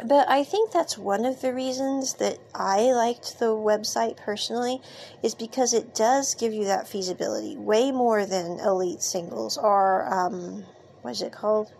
but 0.05 0.28
I 0.28 0.42
think 0.42 0.72
that's 0.72 0.96
one 0.96 1.24
of 1.24 1.40
the 1.40 1.52
reasons 1.52 2.14
that 2.14 2.38
I 2.55 2.92
liked 2.92 3.38
the 3.38 3.55
website 3.55 4.16
personally 4.16 4.81
is 5.22 5.35
because 5.35 5.74
it 5.74 5.94
does 5.94 6.35
give 6.35 6.52
you 6.52 6.64
that 6.64 6.88
feasibility 6.88 7.57
way 7.57 7.92
more 7.92 8.24
than 8.24 8.59
Elite 8.61 9.02
Singles 9.02 9.59
or 9.59 10.12
um, 10.12 10.64
what 11.02 11.11
is 11.11 11.22
it 11.22 11.33
called? 11.33 11.72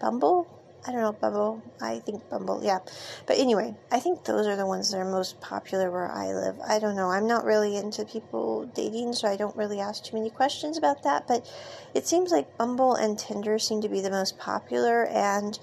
Bumble? 0.00 0.46
I 0.86 0.92
don't 0.92 1.02
know, 1.02 1.12
Bumble. 1.12 1.62
I 1.80 1.98
think 1.98 2.28
Bumble, 2.30 2.64
yeah. 2.64 2.78
But 3.26 3.38
anyway, 3.38 3.74
I 3.90 4.00
think 4.00 4.24
those 4.24 4.46
are 4.46 4.56
the 4.56 4.66
ones 4.66 4.90
that 4.90 4.98
are 4.98 5.04
most 5.04 5.38
popular 5.40 5.90
where 5.90 6.10
I 6.10 6.32
live. 6.32 6.58
I 6.66 6.78
don't 6.78 6.96
know. 6.96 7.10
I'm 7.10 7.26
not 7.26 7.44
really 7.44 7.76
into 7.76 8.06
people 8.06 8.64
dating, 8.74 9.12
so 9.12 9.28
I 9.28 9.36
don't 9.36 9.56
really 9.56 9.78
ask 9.78 10.02
too 10.02 10.16
many 10.16 10.30
questions 10.30 10.78
about 10.78 11.02
that. 11.02 11.28
But 11.28 11.46
it 11.94 12.06
seems 12.06 12.30
like 12.30 12.56
Bumble 12.56 12.94
and 12.94 13.18
Tinder 13.18 13.58
seem 13.58 13.82
to 13.82 13.90
be 13.90 14.00
the 14.00 14.10
most 14.10 14.38
popular, 14.38 15.04
and 15.06 15.58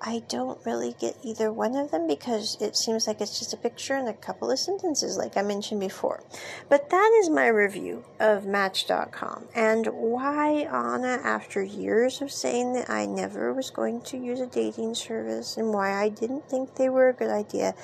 I 0.00 0.22
don't 0.28 0.58
really 0.64 0.94
get 0.98 1.16
either 1.22 1.52
one 1.52 1.76
of 1.76 1.90
them 1.90 2.06
because 2.06 2.56
it 2.60 2.76
seems 2.76 3.06
like 3.06 3.20
it's 3.20 3.38
just 3.38 3.54
a 3.54 3.56
picture 3.56 3.94
and 3.94 4.08
a 4.08 4.12
couple 4.12 4.50
of 4.50 4.58
sentences, 4.58 5.16
like 5.16 5.36
I 5.36 5.42
mentioned 5.42 5.80
before. 5.80 6.22
But 6.68 6.90
that 6.90 7.18
is 7.22 7.30
my 7.30 7.46
review 7.46 8.04
of 8.20 8.46
Match.com 8.46 9.48
and 9.54 9.86
why 9.86 10.68
Anna, 10.70 11.20
after 11.24 11.62
years 11.62 12.20
of 12.20 12.30
saying 12.30 12.74
that 12.74 12.90
I 12.90 13.06
never 13.06 13.52
was 13.52 13.70
going 13.70 14.02
to 14.02 14.18
use 14.18 14.40
a 14.40 14.46
dating 14.46 14.94
service 14.94 15.56
and 15.56 15.72
why 15.72 15.92
I 15.92 16.08
didn't 16.08 16.48
think 16.48 16.74
they 16.74 16.88
were 16.88 17.08
a 17.08 17.14
good 17.14 17.30
idea, 17.30 17.74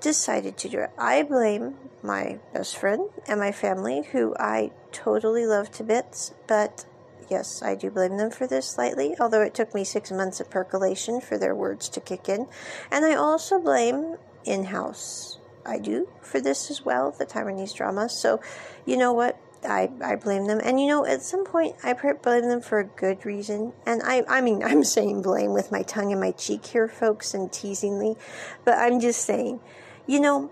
decided 0.00 0.56
to 0.58 0.68
do 0.68 0.80
it. 0.80 0.90
I 0.98 1.22
blame 1.22 1.74
my 2.02 2.38
best 2.52 2.76
friend 2.76 3.08
and 3.26 3.40
my 3.40 3.52
family, 3.52 4.02
who 4.12 4.34
I 4.38 4.70
totally 4.92 5.46
love 5.46 5.70
to 5.72 5.84
bits, 5.84 6.32
but 6.46 6.84
Yes, 7.28 7.62
I 7.62 7.74
do 7.74 7.90
blame 7.90 8.16
them 8.16 8.30
for 8.30 8.46
this 8.46 8.66
slightly, 8.68 9.16
although 9.18 9.42
it 9.42 9.54
took 9.54 9.74
me 9.74 9.84
six 9.84 10.12
months 10.12 10.40
of 10.40 10.50
percolation 10.50 11.20
for 11.20 11.36
their 11.36 11.54
words 11.54 11.88
to 11.90 12.00
kick 12.00 12.28
in. 12.28 12.46
And 12.90 13.04
I 13.04 13.14
also 13.14 13.58
blame 13.58 14.16
in 14.44 14.64
house. 14.64 15.38
I 15.64 15.78
do 15.78 16.08
for 16.22 16.40
this 16.40 16.70
as 16.70 16.84
well, 16.84 17.10
the 17.10 17.26
Taiwanese 17.26 17.74
drama. 17.74 18.08
So, 18.08 18.40
you 18.84 18.96
know 18.96 19.12
what? 19.12 19.38
I, 19.64 19.90
I 20.02 20.14
blame 20.16 20.46
them. 20.46 20.60
And 20.62 20.80
you 20.80 20.86
know, 20.86 21.04
at 21.04 21.22
some 21.22 21.44
point, 21.44 21.76
I 21.82 21.92
blame 21.92 22.48
them 22.48 22.60
for 22.60 22.78
a 22.78 22.84
good 22.84 23.26
reason. 23.26 23.72
And 23.84 24.02
I, 24.04 24.22
I 24.28 24.40
mean, 24.40 24.62
I'm 24.64 24.84
saying 24.84 25.22
blame 25.22 25.52
with 25.52 25.72
my 25.72 25.82
tongue 25.82 26.12
in 26.12 26.20
my 26.20 26.30
cheek 26.30 26.66
here, 26.66 26.88
folks, 26.88 27.34
and 27.34 27.52
teasingly. 27.52 28.16
But 28.64 28.78
I'm 28.78 29.00
just 29.00 29.24
saying, 29.24 29.60
you 30.06 30.20
know, 30.20 30.50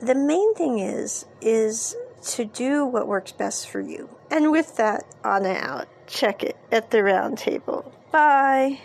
the 0.00 0.14
main 0.14 0.54
thing 0.54 0.78
is, 0.78 1.24
is 1.40 1.96
to 2.24 2.44
do 2.44 2.84
what 2.84 3.06
works 3.06 3.32
best 3.32 3.68
for 3.68 3.80
you. 3.80 4.13
And 4.34 4.50
with 4.50 4.78
that, 4.78 5.06
on 5.22 5.46
out. 5.46 5.86
Check 6.08 6.42
it 6.42 6.56
at 6.72 6.90
the 6.90 7.04
round 7.04 7.38
table. 7.38 7.94
Bye. 8.10 8.80